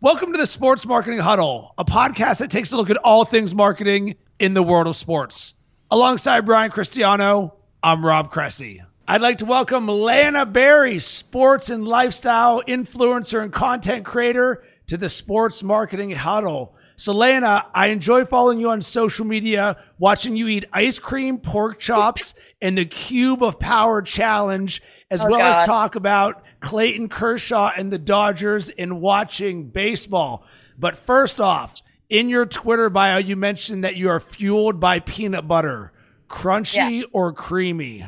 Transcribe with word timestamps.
Welcome 0.00 0.32
to 0.32 0.38
the 0.38 0.46
Sports 0.46 0.86
Marketing 0.86 1.18
Huddle, 1.18 1.74
a 1.76 1.84
podcast 1.84 2.38
that 2.38 2.50
takes 2.50 2.72
a 2.72 2.76
look 2.76 2.90
at 2.90 2.96
all 2.98 3.24
things 3.24 3.54
marketing 3.54 4.14
in 4.38 4.54
the 4.54 4.62
world 4.62 4.86
of 4.86 4.94
sports. 4.94 5.54
Alongside 5.90 6.42
Brian 6.46 6.70
Cristiano, 6.70 7.54
I'm 7.82 8.04
Rob 8.04 8.30
Cressy. 8.30 8.82
I'd 9.08 9.22
like 9.22 9.38
to 9.38 9.44
welcome 9.46 9.88
Lana 9.88 10.46
Berry, 10.46 10.98
sports 11.00 11.70
and 11.70 11.86
lifestyle 11.88 12.62
influencer 12.68 13.42
and 13.42 13.52
content 13.52 14.04
creator, 14.04 14.62
to 14.86 14.96
the 14.96 15.08
Sports 15.10 15.62
Marketing 15.62 16.10
Huddle. 16.12 16.74
So, 16.96 17.12
Lana, 17.12 17.66
I 17.74 17.88
enjoy 17.88 18.24
following 18.24 18.58
you 18.60 18.70
on 18.70 18.82
social 18.82 19.24
media, 19.26 19.76
watching 19.98 20.36
you 20.36 20.46
eat 20.48 20.64
ice 20.72 20.98
cream, 20.98 21.38
pork 21.38 21.78
chops, 21.80 22.34
and 22.62 22.78
the 22.78 22.84
Cube 22.86 23.42
of 23.42 23.58
Power 23.58 24.00
Challenge, 24.02 24.80
as 25.10 25.22
Oh, 25.24 25.28
well 25.28 25.38
God. 25.40 25.60
as 25.60 25.66
talk 25.66 25.94
about 25.94 26.42
Clayton 26.60 27.08
Kershaw 27.08 27.70
and 27.76 27.92
the 27.92 27.98
Dodgers 27.98 28.70
and 28.70 29.00
watching 29.00 29.68
baseball. 29.68 30.44
But 30.78 30.96
first 31.06 31.40
off, 31.40 31.74
in 32.08 32.28
your 32.28 32.46
Twitter 32.46 32.90
bio, 32.90 33.18
you 33.18 33.36
mentioned 33.36 33.84
that 33.84 33.96
you 33.96 34.08
are 34.08 34.20
fueled 34.20 34.80
by 34.80 35.00
peanut 35.00 35.46
butter. 35.46 35.92
Crunchy 36.28 37.04
or 37.12 37.32
creamy? 37.32 38.06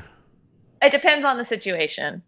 It 0.83 0.93
depends 0.93 1.25
on 1.25 1.37
the 1.37 1.45
situation. 1.45 2.23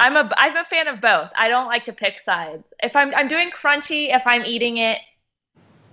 I'm 0.00 0.16
a 0.16 0.30
I'm 0.36 0.56
a 0.56 0.64
fan 0.64 0.88
of 0.88 1.00
both. 1.00 1.30
I 1.36 1.48
don't 1.48 1.66
like 1.66 1.86
to 1.86 1.92
pick 1.92 2.20
sides. 2.20 2.64
If 2.82 2.96
I'm 2.96 3.14
I'm 3.14 3.28
doing 3.28 3.50
crunchy, 3.50 4.14
if 4.14 4.22
I'm 4.26 4.44
eating 4.44 4.78
it 4.78 4.98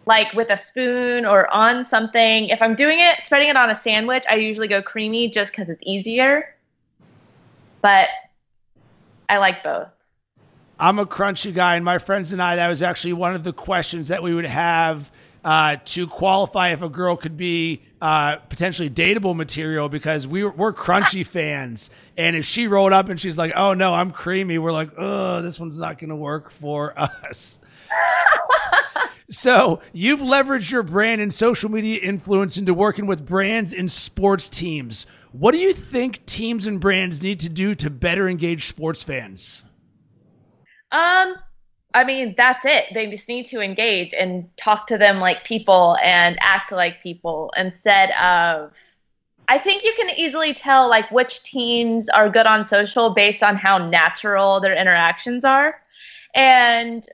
like 0.07 0.33
with 0.33 0.49
a 0.49 0.57
spoon 0.57 1.25
or 1.25 1.47
on 1.53 1.85
something, 1.85 2.49
if 2.49 2.61
I'm 2.61 2.75
doing 2.75 2.99
it 2.99 3.25
spreading 3.25 3.49
it 3.49 3.57
on 3.57 3.69
a 3.69 3.75
sandwich, 3.75 4.23
I 4.29 4.35
usually 4.35 4.67
go 4.67 4.81
creamy 4.81 5.29
just 5.29 5.53
cuz 5.53 5.69
it's 5.69 5.83
easier. 5.85 6.55
But 7.81 8.09
I 9.31 9.37
like 9.37 9.63
both. 9.63 9.87
I'm 10.77 10.99
a 10.99 11.05
crunchy 11.05 11.53
guy, 11.53 11.77
and 11.77 11.85
my 11.85 11.99
friends 11.99 12.33
and 12.33 12.41
I, 12.41 12.57
that 12.57 12.67
was 12.67 12.83
actually 12.83 13.13
one 13.13 13.33
of 13.33 13.45
the 13.45 13.53
questions 13.53 14.09
that 14.09 14.21
we 14.21 14.33
would 14.33 14.45
have 14.45 15.09
uh, 15.45 15.77
to 15.85 16.05
qualify 16.05 16.73
if 16.73 16.81
a 16.81 16.89
girl 16.89 17.15
could 17.15 17.37
be 17.37 17.81
uh, 18.01 18.35
potentially 18.49 18.89
dateable 18.89 19.33
material 19.33 19.87
because 19.87 20.27
we 20.27 20.43
were, 20.43 20.51
we're 20.51 20.73
crunchy 20.73 21.25
fans. 21.25 21.89
And 22.17 22.35
if 22.35 22.45
she 22.45 22.67
rolled 22.67 22.91
up 22.91 23.07
and 23.07 23.21
she's 23.21 23.37
like, 23.37 23.53
oh 23.55 23.73
no, 23.73 23.93
I'm 23.93 24.11
creamy, 24.11 24.57
we're 24.57 24.73
like, 24.73 24.89
oh, 24.97 25.41
this 25.41 25.61
one's 25.61 25.79
not 25.79 25.97
going 25.97 26.09
to 26.09 26.15
work 26.17 26.51
for 26.51 26.93
us. 26.99 27.57
So 29.29 29.79
you've 29.93 30.19
leveraged 30.19 30.71
your 30.71 30.83
brand 30.83 31.21
and 31.21 31.33
social 31.33 31.71
media 31.71 32.01
influence 32.01 32.57
into 32.57 32.73
working 32.73 33.07
with 33.07 33.25
brands 33.25 33.73
and 33.73 33.89
sports 33.89 34.49
teams. 34.49 35.05
What 35.31 35.53
do 35.53 35.57
you 35.57 35.73
think 35.73 36.25
teams 36.25 36.67
and 36.67 36.79
brands 36.79 37.23
need 37.23 37.39
to 37.41 37.49
do 37.49 37.73
to 37.75 37.89
better 37.89 38.27
engage 38.27 38.67
sports 38.67 39.01
fans? 39.01 39.63
Um, 40.91 41.35
I 41.93 42.03
mean, 42.03 42.33
that's 42.35 42.65
it. 42.65 42.87
They 42.93 43.07
just 43.07 43.29
need 43.29 43.45
to 43.47 43.61
engage 43.61 44.13
and 44.13 44.49
talk 44.57 44.87
to 44.87 44.97
them 44.97 45.19
like 45.19 45.45
people 45.45 45.97
and 46.03 46.37
act 46.41 46.71
like 46.71 47.01
people 47.01 47.53
instead 47.57 48.11
of. 48.11 48.73
I 49.47 49.57
think 49.57 49.83
you 49.83 49.93
can 49.97 50.09
easily 50.17 50.53
tell 50.53 50.89
like 50.89 51.11
which 51.11 51.43
teams 51.43 52.07
are 52.09 52.29
good 52.29 52.45
on 52.45 52.65
social 52.65 53.09
based 53.09 53.43
on 53.43 53.57
how 53.57 53.77
natural 53.77 54.61
their 54.61 54.73
interactions 54.73 55.43
are, 55.43 55.81
and 56.33 57.05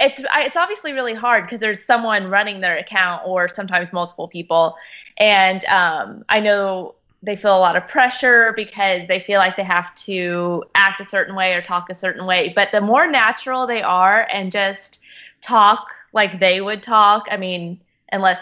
it's 0.00 0.22
it's 0.34 0.56
obviously 0.56 0.92
really 0.92 1.12
hard 1.12 1.44
because 1.44 1.60
there's 1.60 1.84
someone 1.84 2.28
running 2.28 2.62
their 2.62 2.78
account 2.78 3.22
or 3.26 3.48
sometimes 3.48 3.92
multiple 3.92 4.28
people, 4.28 4.76
and 5.18 5.62
um, 5.66 6.22
I 6.30 6.40
know 6.40 6.94
they 7.26 7.34
feel 7.34 7.56
a 7.56 7.58
lot 7.58 7.76
of 7.76 7.88
pressure 7.88 8.52
because 8.54 9.08
they 9.08 9.18
feel 9.18 9.38
like 9.40 9.56
they 9.56 9.64
have 9.64 9.92
to 9.96 10.62
act 10.76 11.00
a 11.00 11.04
certain 11.04 11.34
way 11.34 11.54
or 11.54 11.60
talk 11.60 11.90
a 11.90 11.94
certain 11.94 12.24
way. 12.24 12.52
But 12.54 12.70
the 12.70 12.80
more 12.80 13.10
natural 13.10 13.66
they 13.66 13.82
are 13.82 14.28
and 14.32 14.52
just 14.52 15.00
talk 15.40 15.88
like 16.12 16.38
they 16.38 16.60
would 16.60 16.84
talk, 16.84 17.26
I 17.28 17.36
mean, 17.36 17.80
unless 18.12 18.40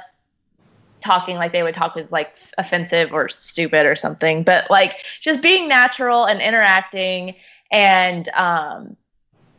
talking 1.00 1.36
like 1.36 1.52
they 1.52 1.62
would 1.62 1.74
talk 1.74 1.94
was 1.94 2.12
like 2.12 2.34
offensive 2.58 3.12
or 3.12 3.30
stupid 3.30 3.86
or 3.86 3.96
something, 3.96 4.42
but 4.42 4.70
like 4.70 4.96
just 5.18 5.40
being 5.40 5.66
natural 5.66 6.26
and 6.26 6.40
interacting 6.42 7.34
and 7.70 8.28
um 8.30 8.96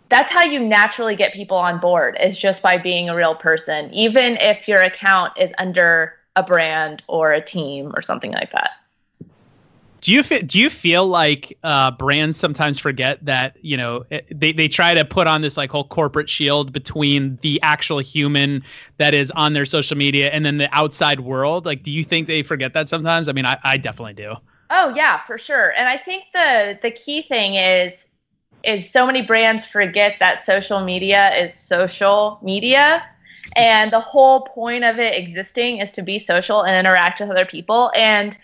that's 0.10 0.32
how 0.32 0.44
you 0.44 0.60
naturally 0.60 1.16
get 1.16 1.34
people 1.34 1.58
on 1.58 1.80
board 1.80 2.16
is 2.22 2.38
just 2.38 2.62
by 2.62 2.78
being 2.78 3.10
a 3.10 3.16
real 3.16 3.34
person, 3.34 3.92
even 3.92 4.38
if 4.38 4.68
your 4.68 4.84
account 4.84 5.34
is 5.36 5.52
under 5.58 6.14
a 6.36 6.44
brand 6.44 7.02
or 7.08 7.34
a 7.34 7.44
team 7.44 7.92
or 7.96 8.04
something 8.04 8.32
like 8.32 8.52
that. 8.52 8.70
Do 10.06 10.14
you 10.14 10.22
fe- 10.22 10.44
do 10.44 10.60
you 10.60 10.70
feel 10.70 11.08
like 11.08 11.58
uh, 11.64 11.90
brands 11.90 12.38
sometimes 12.38 12.78
forget 12.78 13.26
that 13.26 13.58
you 13.60 13.76
know 13.76 14.06
they 14.32 14.52
they 14.52 14.68
try 14.68 14.94
to 14.94 15.04
put 15.04 15.26
on 15.26 15.42
this 15.42 15.58
like 15.58 15.72
whole 15.72 15.84
corporate 15.84 16.30
shield 16.30 16.72
between 16.72 17.40
the 17.42 17.60
actual 17.64 17.98
human 17.98 18.62
that 18.98 19.16
is 19.16 19.32
on 19.32 19.54
their 19.54 19.66
social 19.66 19.98
media 19.98 20.30
and 20.30 20.46
then 20.46 20.58
the 20.60 20.70
outside 20.72 21.22
world? 21.22 21.66
Like, 21.66 21.82
do 21.82 21.90
you 21.90 22.04
think 22.04 22.28
they 22.28 22.44
forget 22.44 22.74
that 22.74 22.88
sometimes? 22.88 23.28
I 23.28 23.32
mean, 23.32 23.48
I, 23.48 23.58
I 23.64 23.78
definitely 23.78 24.14
do. 24.14 24.36
Oh 24.70 24.94
yeah, 24.96 25.24
for 25.24 25.40
sure. 25.40 25.74
And 25.76 25.90
I 25.90 25.98
think 25.98 26.26
the 26.34 26.78
the 26.80 26.92
key 26.92 27.24
thing 27.24 27.56
is 27.56 28.06
is 28.64 28.92
so 28.92 29.08
many 29.08 29.24
brands 29.24 29.66
forget 29.66 30.18
that 30.20 30.38
social 30.38 30.86
media 30.86 31.36
is 31.36 31.56
social 31.56 32.38
media 32.44 33.04
and 33.56 33.92
the 33.92 34.00
whole 34.00 34.42
point 34.42 34.84
of 34.84 35.00
it 35.00 35.16
existing 35.16 35.80
is 35.80 35.92
to 35.94 36.04
be 36.04 36.20
social 36.20 36.62
and 36.64 36.76
interact 36.76 37.20
with 37.20 37.32
other 37.32 37.46
people 37.46 37.92
and 37.96 38.38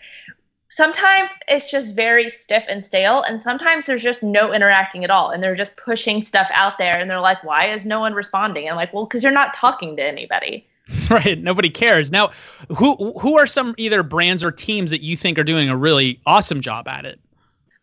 sometimes 0.72 1.28
it's 1.48 1.70
just 1.70 1.94
very 1.94 2.30
stiff 2.30 2.64
and 2.66 2.84
stale 2.84 3.22
and 3.22 3.42
sometimes 3.42 3.84
there's 3.84 4.02
just 4.02 4.22
no 4.22 4.54
interacting 4.54 5.04
at 5.04 5.10
all 5.10 5.30
and 5.30 5.42
they're 5.42 5.54
just 5.54 5.76
pushing 5.76 6.22
stuff 6.22 6.46
out 6.52 6.78
there 6.78 6.98
and 6.98 7.10
they're 7.10 7.20
like 7.20 7.44
why 7.44 7.66
is 7.66 7.84
no 7.84 8.00
one 8.00 8.14
responding 8.14 8.64
and 8.64 8.72
I'm 8.72 8.76
like 8.76 8.92
well 8.94 9.06
cuz 9.06 9.22
you're 9.22 9.32
not 9.32 9.52
talking 9.52 9.96
to 9.96 10.02
anybody 10.02 10.66
Right. 11.10 11.38
Nobody 11.38 11.70
cares. 11.70 12.10
Now, 12.10 12.32
who 12.68 13.12
who 13.18 13.38
are 13.38 13.46
some 13.46 13.74
either 13.76 14.02
brands 14.02 14.42
or 14.42 14.50
teams 14.50 14.90
that 14.90 15.02
you 15.02 15.16
think 15.16 15.38
are 15.38 15.44
doing 15.44 15.68
a 15.68 15.76
really 15.76 16.20
awesome 16.26 16.60
job 16.60 16.88
at 16.88 17.04
it? 17.04 17.20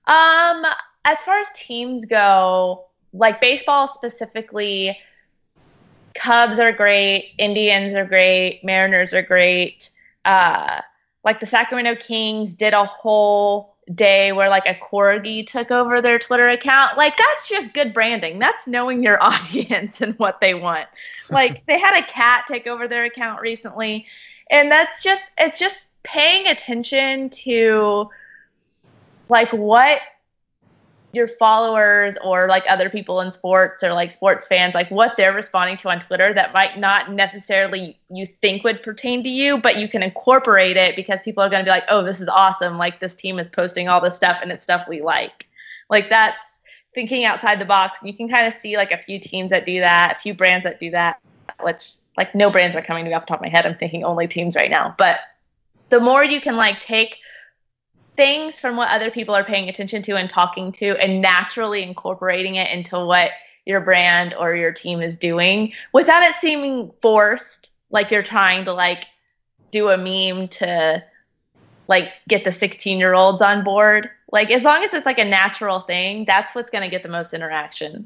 Um, 0.06 0.66
as 1.06 1.18
far 1.20 1.40
as 1.40 1.48
teams 1.56 2.06
go, 2.06 2.86
like 3.14 3.40
baseball 3.40 3.88
specifically, 3.88 4.98
Cubs 6.16 6.60
are 6.60 6.72
great, 6.72 7.34
Indians 7.38 7.94
are 7.94 8.06
great, 8.06 8.62
Mariners 8.64 9.14
are 9.14 9.22
great. 9.22 9.90
Uh, 10.26 10.82
like 11.24 11.40
the 11.40 11.46
Sacramento 11.46 11.96
Kings 11.96 12.56
did 12.56 12.74
a 12.74 12.85
whole 12.85 13.75
day 13.94 14.31
where 14.31 14.50
like 14.50 14.68
a 14.68 14.75
corgi 14.75 15.46
took 15.46 15.72
over 15.72 16.02
their 16.02 16.19
Twitter 16.19 16.50
account. 16.50 16.97
Like 16.97 17.18
that's 17.18 17.50
just 17.50 17.74
good 17.74 17.94
branding. 17.94 18.40
That's 18.40 18.68
knowing 18.68 19.03
your 19.03 19.22
audience 19.24 20.02
and 20.02 20.18
what 20.19 20.40
they 20.40 20.53
want. 20.53 20.88
Like 21.30 21.66
they 21.68 21.80
had 21.80 22.02
a 22.02 22.06
cat 22.06 22.46
take 22.47 22.68
over 22.68 22.88
their 22.88 23.06
account 23.06 23.41
recently, 23.41 24.07
and 24.50 24.72
that's 24.72 25.03
just 25.03 25.24
it's 25.38 25.59
just 25.59 25.90
paying 26.03 26.47
attention 26.47 27.30
to 27.30 28.09
like 29.28 29.51
what 29.51 30.00
your 31.12 31.28
followers 31.28 32.16
or 32.24 32.47
like 32.47 32.64
other 32.70 32.90
people 32.90 33.20
in 33.22 33.31
sports 33.31 33.84
or 33.84 33.94
like 33.94 34.12
sports 34.12 34.46
fans 34.46 34.75
like 34.75 34.90
what 34.92 35.18
they're 35.18 35.34
responding 35.34 35.75
to 35.75 35.90
on 35.90 36.00
Twitter 36.00 36.34
that 36.34 36.53
might 36.53 36.78
not 36.78 37.12
necessarily 37.12 37.97
you 38.12 38.28
think 38.42 38.64
would 38.64 38.84
pertain 38.84 39.24
to 39.24 39.30
you 39.30 39.58
but 39.58 39.78
you 39.78 39.88
can 39.88 40.03
incorporate 40.03 40.78
it 40.78 40.96
because 40.96 41.19
people 41.22 41.44
are 41.44 41.50
going 41.50 41.62
to 41.62 41.66
be 41.66 41.72
like 41.72 41.86
oh 41.90 42.03
this 42.03 42.22
is 42.22 42.28
awesome. 42.28 42.78
Like 42.78 43.00
this 43.00 43.16
team 43.16 43.40
is 43.40 43.50
posting 43.50 43.88
all 43.88 44.02
this 44.02 44.16
stuff 44.16 44.38
and 44.42 44.52
it's 44.52 44.64
stuff 44.64 44.88
we 44.88 45.02
like. 45.02 45.48
Like 45.90 46.09
that's 46.09 46.59
thinking 46.94 47.25
outside 47.25 47.59
the 47.59 47.66
box. 47.66 48.00
You 48.03 48.14
can 48.14 48.30
kind 48.30 48.46
of 48.46 48.53
see 48.53 48.78
like 48.78 48.92
a 48.92 49.02
few 49.02 49.19
teams 49.19 49.50
that 49.50 49.66
do 49.66 49.80
that 49.80 50.18
a 50.18 50.19
few 50.19 50.34
brands 50.34 50.64
that 50.64 50.80
do 50.80 50.92
that 50.92 51.19
which 51.62 51.94
like 52.18 52.36
no 52.36 52.50
brands 52.50 52.75
are 52.75 52.81
coming 52.81 53.06
to 53.06 53.09
me 53.09 53.16
off 53.16 53.24
the 53.24 53.28
top 53.28 53.40
of 53.40 53.44
my 53.44 53.50
head. 53.50 53.66
I'm 53.66 53.75
thinking 53.75 54.03
only 54.03 54.28
teams 54.28 54.56
right 54.56 54.69
now. 54.69 54.94
But 54.98 55.19
the 55.90 56.00
more 56.00 56.24
you 56.24 56.40
can 56.40 56.56
like 56.56 56.80
take 56.80 57.18
things 58.19 58.59
from 58.59 58.75
what 58.75 58.90
other 58.90 59.09
people 59.09 59.34
are 59.34 59.46
paying 59.46 59.69
attention 59.69 60.02
to 60.02 60.18
and 60.18 60.30
talking 60.30 60.74
to 60.74 60.90
and 61.02 61.22
naturally 61.22 61.81
incorporating 61.81 62.56
it 62.56 62.69
into 62.69 63.00
what 63.00 63.31
your 63.66 63.80
brand 63.80 64.33
or 64.33 64.54
your 64.54 64.74
team 64.74 65.01
is 65.01 65.16
doing 65.16 65.71
without 65.94 66.21
it 66.21 66.36
seeming 66.36 66.92
forced 67.01 67.71
like 67.92 68.12
you're 68.12 68.21
trying 68.21 68.66
to 68.66 68.74
like 68.74 69.06
do 69.71 69.88
a 69.88 69.98
meme 69.98 70.50
to 70.50 71.01
like 71.88 72.10
get 72.27 72.44
the 72.44 72.51
16 72.51 73.00
year 73.00 73.13
olds 73.13 73.42
on 73.42 73.63
board 73.63 74.10
like 74.33 74.51
as 74.51 74.63
long 74.63 74.83
as 74.83 74.94
it's 74.94 75.06
like 75.06 75.18
a 75.18 75.24
natural 75.24 75.80
thing 75.83 76.25
that's 76.25 76.54
what's 76.54 76.69
going 76.69 76.83
to 76.83 76.89
get 76.89 77.04
the 77.04 77.10
most 77.10 77.33
interaction 77.33 78.06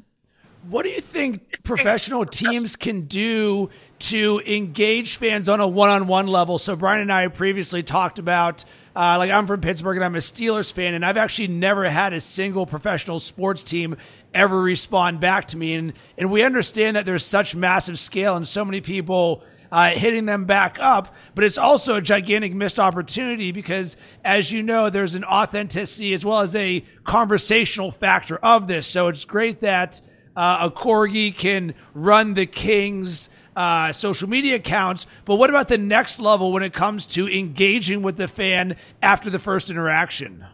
What 0.68 0.84
do 0.84 0.90
you 0.90 1.00
think 1.00 1.62
professional 1.64 2.24
teams 2.24 2.76
can 2.76 3.02
do 3.02 3.68
to 3.98 4.40
engage 4.46 5.16
fans 5.16 5.46
on 5.48 5.60
a 5.60 5.68
one-on-one 5.68 6.26
level? 6.26 6.58
So 6.58 6.74
Brian 6.74 7.02
and 7.02 7.12
I 7.12 7.28
previously 7.28 7.82
talked 7.82 8.18
about, 8.18 8.64
uh, 8.96 9.16
like 9.18 9.30
I'm 9.30 9.46
from 9.46 9.60
Pittsburgh 9.60 9.96
and 9.96 10.04
I'm 10.04 10.14
a 10.14 10.18
Steelers 10.18 10.72
fan, 10.72 10.94
and 10.94 11.04
I've 11.04 11.16
actually 11.16 11.48
never 11.48 11.88
had 11.90 12.12
a 12.12 12.20
single 12.20 12.66
professional 12.66 13.18
sports 13.20 13.64
team 13.64 13.96
ever 14.32 14.60
respond 14.60 15.20
back 15.20 15.46
to 15.48 15.56
me, 15.56 15.74
and 15.74 15.92
and 16.16 16.30
we 16.30 16.42
understand 16.42 16.96
that 16.96 17.04
there's 17.04 17.24
such 17.24 17.56
massive 17.56 17.98
scale 17.98 18.36
and 18.36 18.46
so 18.46 18.64
many 18.64 18.80
people. 18.80 19.42
Uh, 19.72 19.88
hitting 19.88 20.24
them 20.24 20.44
back 20.44 20.78
up, 20.78 21.12
but 21.34 21.42
it's 21.42 21.58
also 21.58 21.96
a 21.96 22.00
gigantic 22.00 22.54
missed 22.54 22.78
opportunity 22.78 23.50
because, 23.50 23.96
as 24.24 24.52
you 24.52 24.62
know, 24.62 24.88
there's 24.88 25.16
an 25.16 25.24
authenticity 25.24 26.12
as 26.12 26.24
well 26.24 26.42
as 26.42 26.54
a 26.54 26.84
conversational 27.02 27.90
factor 27.90 28.36
of 28.36 28.68
this. 28.68 28.86
So 28.86 29.08
it's 29.08 29.24
great 29.24 29.62
that 29.62 30.00
uh, 30.36 30.58
a 30.62 30.70
corgi 30.70 31.36
can 31.36 31.74
run 31.92 32.34
the 32.34 32.46
Kings. 32.46 33.30
Uh, 33.56 33.92
social 33.92 34.28
media 34.28 34.56
accounts, 34.56 35.06
but 35.24 35.36
what 35.36 35.48
about 35.48 35.68
the 35.68 35.78
next 35.78 36.18
level 36.18 36.50
when 36.50 36.64
it 36.64 36.72
comes 36.72 37.06
to 37.06 37.28
engaging 37.28 38.02
with 38.02 38.16
the 38.16 38.26
fan 38.26 38.76
after 39.00 39.30
the 39.30 39.38
first 39.38 39.70
interaction? 39.70 40.44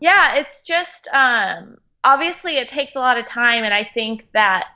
Yeah, 0.00 0.36
it's 0.36 0.62
just 0.62 1.08
um, 1.12 1.76
obviously 2.02 2.56
it 2.56 2.68
takes 2.68 2.96
a 2.96 2.98
lot 3.00 3.18
of 3.18 3.26
time, 3.26 3.64
and 3.64 3.74
I 3.74 3.84
think 3.84 4.26
that 4.32 4.68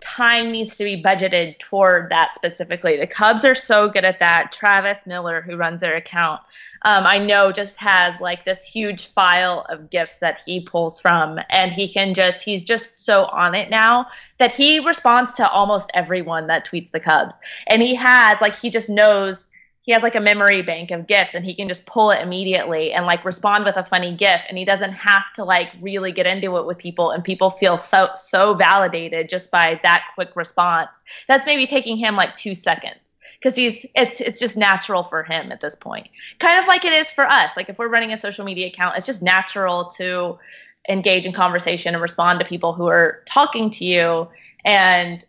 time 0.00 0.50
needs 0.50 0.76
to 0.76 0.84
be 0.84 1.02
budgeted 1.02 1.58
toward 1.58 2.10
that 2.10 2.34
specifically. 2.34 2.96
The 2.96 3.06
Cubs 3.06 3.44
are 3.44 3.54
so 3.54 3.88
good 3.88 4.04
at 4.04 4.18
that. 4.20 4.52
Travis 4.52 4.98
Miller, 5.06 5.40
who 5.40 5.56
runs 5.56 5.80
their 5.80 5.96
account, 5.96 6.40
um, 6.86 7.04
I 7.04 7.18
know 7.18 7.50
just 7.50 7.78
has 7.78 8.14
like 8.20 8.44
this 8.44 8.64
huge 8.64 9.08
file 9.08 9.66
of 9.68 9.90
gifs 9.90 10.18
that 10.18 10.40
he 10.46 10.60
pulls 10.60 11.00
from, 11.00 11.40
and 11.50 11.72
he 11.72 11.92
can 11.92 12.14
just, 12.14 12.42
he's 12.42 12.62
just 12.62 13.04
so 13.04 13.24
on 13.24 13.56
it 13.56 13.70
now 13.70 14.06
that 14.38 14.54
he 14.54 14.78
responds 14.78 15.32
to 15.32 15.48
almost 15.50 15.90
everyone 15.94 16.46
that 16.46 16.64
tweets 16.64 16.92
the 16.92 17.00
Cubs. 17.00 17.34
And 17.66 17.82
he 17.82 17.96
has, 17.96 18.40
like, 18.40 18.56
he 18.56 18.70
just 18.70 18.88
knows 18.88 19.48
he 19.82 19.92
has 19.92 20.04
like 20.04 20.14
a 20.14 20.20
memory 20.20 20.62
bank 20.62 20.92
of 20.92 21.08
gifs 21.08 21.34
and 21.34 21.44
he 21.44 21.54
can 21.54 21.68
just 21.68 21.86
pull 21.86 22.12
it 22.12 22.20
immediately 22.20 22.92
and 22.92 23.04
like 23.04 23.24
respond 23.24 23.64
with 23.64 23.76
a 23.76 23.84
funny 23.84 24.14
gif 24.14 24.40
and 24.48 24.58
he 24.58 24.64
doesn't 24.64 24.92
have 24.92 25.22
to 25.36 25.44
like 25.44 25.70
really 25.80 26.10
get 26.10 26.26
into 26.26 26.56
it 26.56 26.66
with 26.66 26.76
people 26.76 27.12
and 27.12 27.22
people 27.22 27.50
feel 27.50 27.78
so 27.78 28.08
so 28.16 28.52
validated 28.54 29.28
just 29.28 29.48
by 29.52 29.78
that 29.84 30.04
quick 30.16 30.34
response. 30.34 30.90
That's 31.28 31.46
maybe 31.46 31.68
taking 31.68 31.96
him 31.96 32.16
like 32.16 32.36
two 32.36 32.56
seconds 32.56 32.96
because 33.46 33.56
he's 33.56 33.86
it's 33.94 34.20
it's 34.20 34.40
just 34.40 34.56
natural 34.56 35.04
for 35.04 35.22
him 35.22 35.52
at 35.52 35.60
this 35.60 35.76
point. 35.76 36.08
Kind 36.40 36.58
of 36.58 36.66
like 36.66 36.84
it 36.84 36.92
is 36.92 37.12
for 37.12 37.24
us. 37.24 37.52
Like 37.56 37.68
if 37.68 37.78
we're 37.78 37.86
running 37.86 38.12
a 38.12 38.16
social 38.16 38.44
media 38.44 38.66
account 38.66 38.96
it's 38.96 39.06
just 39.06 39.22
natural 39.22 39.84
to 39.98 40.40
engage 40.88 41.26
in 41.26 41.32
conversation 41.32 41.94
and 41.94 42.02
respond 42.02 42.40
to 42.40 42.46
people 42.46 42.72
who 42.72 42.88
are 42.88 43.22
talking 43.24 43.70
to 43.70 43.84
you. 43.84 44.28
And 44.64 45.24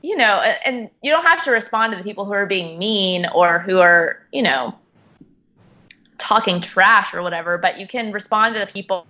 you 0.00 0.16
know, 0.16 0.42
and 0.64 0.88
you 1.02 1.10
don't 1.10 1.26
have 1.26 1.44
to 1.44 1.50
respond 1.50 1.92
to 1.92 1.98
the 1.98 2.02
people 2.04 2.24
who 2.24 2.32
are 2.32 2.46
being 2.46 2.78
mean 2.78 3.26
or 3.26 3.58
who 3.58 3.80
are, 3.80 4.16
you 4.32 4.42
know, 4.42 4.74
talking 6.16 6.62
trash 6.62 7.12
or 7.12 7.20
whatever, 7.20 7.58
but 7.58 7.78
you 7.78 7.86
can 7.86 8.10
respond 8.10 8.54
to 8.54 8.60
the 8.60 8.66
people 8.66 9.06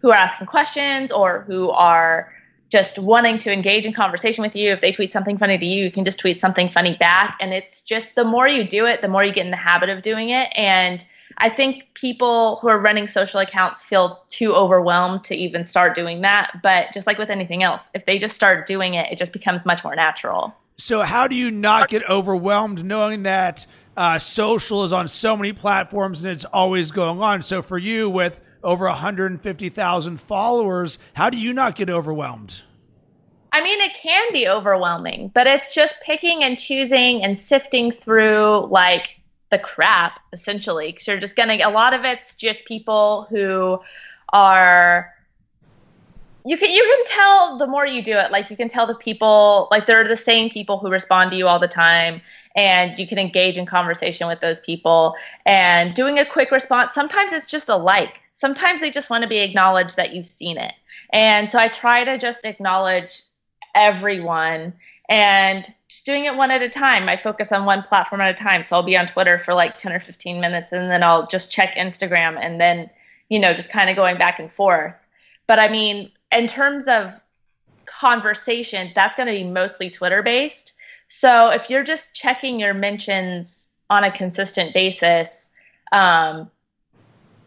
who 0.00 0.10
are 0.10 0.16
asking 0.16 0.48
questions 0.48 1.12
or 1.12 1.44
who 1.46 1.70
are 1.70 2.32
just 2.70 2.98
wanting 2.98 3.38
to 3.38 3.52
engage 3.52 3.84
in 3.84 3.92
conversation 3.92 4.42
with 4.42 4.56
you. 4.56 4.70
If 4.70 4.80
they 4.80 4.92
tweet 4.92 5.10
something 5.12 5.36
funny 5.36 5.58
to 5.58 5.66
you, 5.66 5.84
you 5.84 5.90
can 5.90 6.04
just 6.04 6.18
tweet 6.18 6.38
something 6.38 6.70
funny 6.70 6.94
back. 6.94 7.36
And 7.40 7.52
it's 7.52 7.82
just 7.82 8.14
the 8.14 8.24
more 8.24 8.48
you 8.48 8.66
do 8.66 8.86
it, 8.86 9.02
the 9.02 9.08
more 9.08 9.24
you 9.24 9.32
get 9.32 9.44
in 9.44 9.50
the 9.50 9.56
habit 9.56 9.90
of 9.90 10.02
doing 10.02 10.30
it. 10.30 10.52
And 10.56 11.04
I 11.38 11.48
think 11.48 11.88
people 11.94 12.58
who 12.62 12.68
are 12.68 12.78
running 12.78 13.08
social 13.08 13.40
accounts 13.40 13.82
feel 13.82 14.22
too 14.28 14.54
overwhelmed 14.54 15.24
to 15.24 15.34
even 15.34 15.66
start 15.66 15.96
doing 15.96 16.20
that. 16.20 16.60
But 16.62 16.92
just 16.92 17.06
like 17.06 17.18
with 17.18 17.30
anything 17.30 17.62
else, 17.62 17.90
if 17.92 18.06
they 18.06 18.18
just 18.18 18.36
start 18.36 18.66
doing 18.66 18.94
it, 18.94 19.10
it 19.10 19.18
just 19.18 19.32
becomes 19.32 19.66
much 19.66 19.82
more 19.82 19.96
natural. 19.96 20.54
So, 20.76 21.02
how 21.02 21.28
do 21.28 21.34
you 21.34 21.50
not 21.50 21.88
get 21.88 22.08
overwhelmed 22.08 22.84
knowing 22.84 23.24
that 23.24 23.66
uh, 23.96 24.18
social 24.18 24.84
is 24.84 24.94
on 24.94 25.08
so 25.08 25.36
many 25.36 25.52
platforms 25.52 26.24
and 26.24 26.32
it's 26.32 26.46
always 26.46 26.90
going 26.90 27.20
on? 27.20 27.42
So, 27.42 27.60
for 27.60 27.76
you, 27.76 28.08
with 28.08 28.40
over 28.62 28.86
150,000 28.86 30.20
followers, 30.20 30.98
how 31.14 31.30
do 31.30 31.38
you 31.38 31.52
not 31.52 31.76
get 31.76 31.90
overwhelmed? 31.90 32.62
I 33.52 33.62
mean, 33.62 33.80
it 33.80 33.94
can 33.94 34.32
be 34.32 34.48
overwhelming, 34.48 35.30
but 35.34 35.46
it's 35.46 35.74
just 35.74 35.94
picking 36.02 36.44
and 36.44 36.58
choosing 36.58 37.24
and 37.24 37.38
sifting 37.38 37.90
through 37.90 38.68
like 38.70 39.20
the 39.50 39.58
crap 39.58 40.20
essentially 40.32 40.92
because 40.92 41.06
you're 41.06 41.18
just 41.18 41.36
gonna 41.36 41.58
a 41.64 41.70
lot 41.70 41.92
of 41.92 42.04
it's 42.04 42.34
just 42.36 42.64
people 42.64 43.26
who 43.30 43.80
are 44.32 45.12
you 46.44 46.56
can 46.56 46.70
you 46.70 46.82
can 46.82 47.16
tell 47.16 47.58
the 47.58 47.66
more 47.66 47.86
you 47.86 48.02
do 48.02 48.12
it 48.12 48.30
like 48.30 48.48
you 48.48 48.56
can 48.56 48.68
tell 48.68 48.86
the 48.86 48.94
people 48.94 49.68
like 49.70 49.86
they're 49.86 50.06
the 50.06 50.16
same 50.16 50.48
people 50.48 50.78
who 50.78 50.88
respond 50.88 51.30
to 51.32 51.36
you 51.36 51.48
all 51.48 51.58
the 51.58 51.68
time 51.68 52.22
and 52.54 52.98
you 52.98 53.06
can 53.06 53.18
engage 53.18 53.58
in 53.58 53.66
conversation 53.66 54.28
with 54.28 54.40
those 54.40 54.60
people 54.60 55.14
and 55.44 55.94
doing 55.94 56.18
a 56.18 56.24
quick 56.24 56.50
response 56.52 56.94
sometimes 56.94 57.32
it's 57.32 57.48
just 57.48 57.68
a 57.68 57.76
like 57.76 58.20
sometimes 58.40 58.80
they 58.80 58.90
just 58.90 59.10
want 59.10 59.22
to 59.22 59.28
be 59.28 59.38
acknowledged 59.38 59.96
that 59.96 60.14
you've 60.14 60.26
seen 60.26 60.56
it 60.56 60.74
and 61.10 61.50
so 61.50 61.58
i 61.58 61.68
try 61.68 62.04
to 62.04 62.18
just 62.18 62.44
acknowledge 62.44 63.22
everyone 63.74 64.72
and 65.10 65.74
just 65.88 66.06
doing 66.06 66.24
it 66.24 66.36
one 66.36 66.52
at 66.52 66.62
a 66.62 66.68
time. 66.68 67.08
I 67.08 67.16
focus 67.16 67.50
on 67.50 67.64
one 67.64 67.82
platform 67.82 68.20
at 68.20 68.30
a 68.30 68.42
time. 68.42 68.62
So 68.62 68.76
I'll 68.76 68.84
be 68.84 68.96
on 68.96 69.08
Twitter 69.08 69.38
for 69.38 69.52
like 69.52 69.76
10 69.76 69.92
or 69.92 69.98
15 69.98 70.40
minutes 70.40 70.70
and 70.70 70.88
then 70.88 71.02
I'll 71.02 71.26
just 71.26 71.50
check 71.50 71.74
Instagram 71.76 72.38
and 72.40 72.60
then, 72.60 72.88
you 73.28 73.40
know, 73.40 73.52
just 73.52 73.70
kind 73.70 73.90
of 73.90 73.96
going 73.96 74.16
back 74.16 74.38
and 74.38 74.50
forth. 74.50 74.96
But 75.48 75.58
I 75.58 75.68
mean, 75.68 76.12
in 76.30 76.46
terms 76.46 76.86
of 76.86 77.20
conversation, 77.86 78.92
that's 78.94 79.16
going 79.16 79.26
to 79.26 79.32
be 79.32 79.42
mostly 79.42 79.90
Twitter 79.90 80.22
based. 80.22 80.74
So 81.08 81.50
if 81.50 81.70
you're 81.70 81.82
just 81.82 82.14
checking 82.14 82.60
your 82.60 82.72
mentions 82.72 83.68
on 83.90 84.04
a 84.04 84.12
consistent 84.12 84.74
basis, 84.74 85.48
um, 85.90 86.48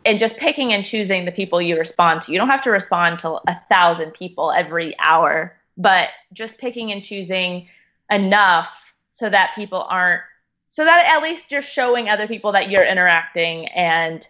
and 0.05 0.19
just 0.19 0.37
picking 0.37 0.73
and 0.73 0.85
choosing 0.85 1.25
the 1.25 1.31
people 1.31 1.61
you 1.61 1.77
respond 1.77 2.21
to, 2.21 2.31
you 2.31 2.37
don't 2.37 2.49
have 2.49 2.63
to 2.63 2.71
respond 2.71 3.19
to 3.19 3.39
a 3.47 3.55
thousand 3.69 4.13
people 4.13 4.51
every 4.51 4.97
hour, 4.99 5.57
but 5.77 6.09
just 6.33 6.57
picking 6.57 6.91
and 6.91 7.03
choosing 7.03 7.67
enough 8.11 8.93
so 9.11 9.29
that 9.29 9.53
people 9.55 9.85
aren't 9.89 10.21
so 10.69 10.83
that 10.83 11.05
at 11.05 11.21
least 11.21 11.51
you're 11.51 11.61
showing 11.61 12.09
other 12.09 12.27
people 12.27 12.51
that 12.53 12.71
you're 12.71 12.83
interacting. 12.83 13.67
And 13.67 14.27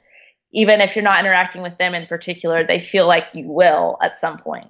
even 0.53 0.81
if 0.81 0.95
you're 0.95 1.03
not 1.03 1.19
interacting 1.19 1.61
with 1.61 1.77
them 1.77 1.93
in 1.95 2.05
particular 2.05 2.63
they 2.65 2.79
feel 2.79 3.07
like 3.07 3.27
you 3.33 3.47
will 3.47 3.97
at 4.01 4.19
some 4.19 4.37
point 4.37 4.67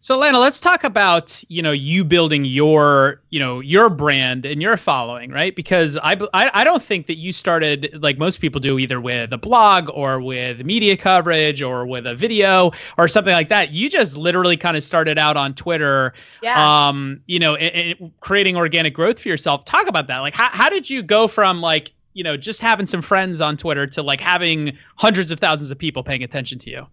so 0.00 0.16
Lana, 0.16 0.38
let's 0.38 0.60
talk 0.60 0.84
about 0.84 1.42
you 1.48 1.60
know 1.60 1.72
you 1.72 2.04
building 2.04 2.44
your 2.44 3.20
you 3.30 3.40
know 3.40 3.58
your 3.58 3.90
brand 3.90 4.46
and 4.46 4.62
your 4.62 4.76
following, 4.76 5.30
right? 5.30 5.54
Because 5.54 5.96
I, 5.96 6.12
I 6.32 6.50
I 6.54 6.64
don't 6.64 6.82
think 6.82 7.08
that 7.08 7.16
you 7.16 7.32
started 7.32 7.98
like 8.00 8.16
most 8.16 8.40
people 8.40 8.60
do 8.60 8.78
either 8.78 9.00
with 9.00 9.32
a 9.32 9.38
blog 9.38 9.90
or 9.92 10.20
with 10.20 10.64
media 10.64 10.96
coverage 10.96 11.62
or 11.62 11.84
with 11.84 12.06
a 12.06 12.14
video 12.14 12.70
or 12.96 13.08
something 13.08 13.32
like 13.32 13.48
that. 13.48 13.72
You 13.72 13.90
just 13.90 14.16
literally 14.16 14.56
kind 14.56 14.76
of 14.76 14.84
started 14.84 15.18
out 15.18 15.36
on 15.36 15.54
Twitter, 15.54 16.14
yeah. 16.42 16.88
um, 16.88 17.22
you 17.26 17.40
know, 17.40 17.54
it, 17.54 17.66
it, 17.66 18.20
creating 18.20 18.56
organic 18.56 18.94
growth 18.94 19.18
for 19.18 19.28
yourself. 19.28 19.64
Talk 19.64 19.88
about 19.88 20.06
that. 20.06 20.18
Like, 20.18 20.34
how 20.34 20.48
how 20.48 20.68
did 20.68 20.88
you 20.88 21.02
go 21.02 21.26
from 21.26 21.60
like 21.60 21.90
you 22.14 22.22
know 22.22 22.36
just 22.36 22.60
having 22.60 22.86
some 22.86 23.02
friends 23.02 23.40
on 23.40 23.56
Twitter 23.56 23.88
to 23.88 24.02
like 24.02 24.20
having 24.20 24.78
hundreds 24.94 25.32
of 25.32 25.40
thousands 25.40 25.72
of 25.72 25.78
people 25.78 26.04
paying 26.04 26.22
attention 26.22 26.60
to 26.60 26.70
you? 26.70 26.86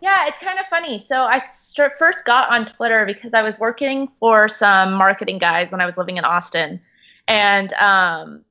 Yeah, 0.00 0.26
it's 0.26 0.38
kind 0.38 0.58
of 0.58 0.66
funny. 0.66 0.98
So 0.98 1.24
I 1.24 1.38
st- 1.38 1.92
first 1.98 2.24
got 2.24 2.50
on 2.50 2.64
Twitter 2.64 3.04
because 3.04 3.34
I 3.34 3.42
was 3.42 3.58
working 3.58 4.10
for 4.18 4.48
some 4.48 4.94
marketing 4.94 5.38
guys 5.38 5.70
when 5.70 5.80
I 5.80 5.86
was 5.86 5.98
living 5.98 6.16
in 6.16 6.24
Austin, 6.24 6.80
and 7.28 7.72
um, 7.74 8.44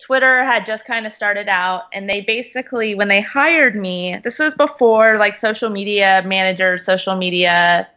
Twitter 0.00 0.42
had 0.42 0.66
just 0.66 0.84
kind 0.84 1.06
of 1.06 1.12
started 1.12 1.48
out, 1.48 1.84
and 1.92 2.10
they 2.10 2.20
basically 2.22 2.96
when 2.96 3.06
they 3.08 3.20
hired 3.20 3.76
me, 3.76 4.18
this 4.24 4.40
was 4.40 4.54
before 4.56 5.18
like 5.18 5.36
social 5.36 5.70
media 5.70 6.22
managers, 6.26 6.84
social 6.84 7.14
media 7.14 7.88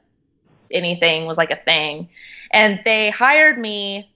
anything 0.71 1.25
was 1.25 1.37
like 1.37 1.51
a 1.51 1.55
thing, 1.55 2.07
and 2.51 2.79
they 2.85 3.09
hired 3.09 3.57
me 3.57 4.11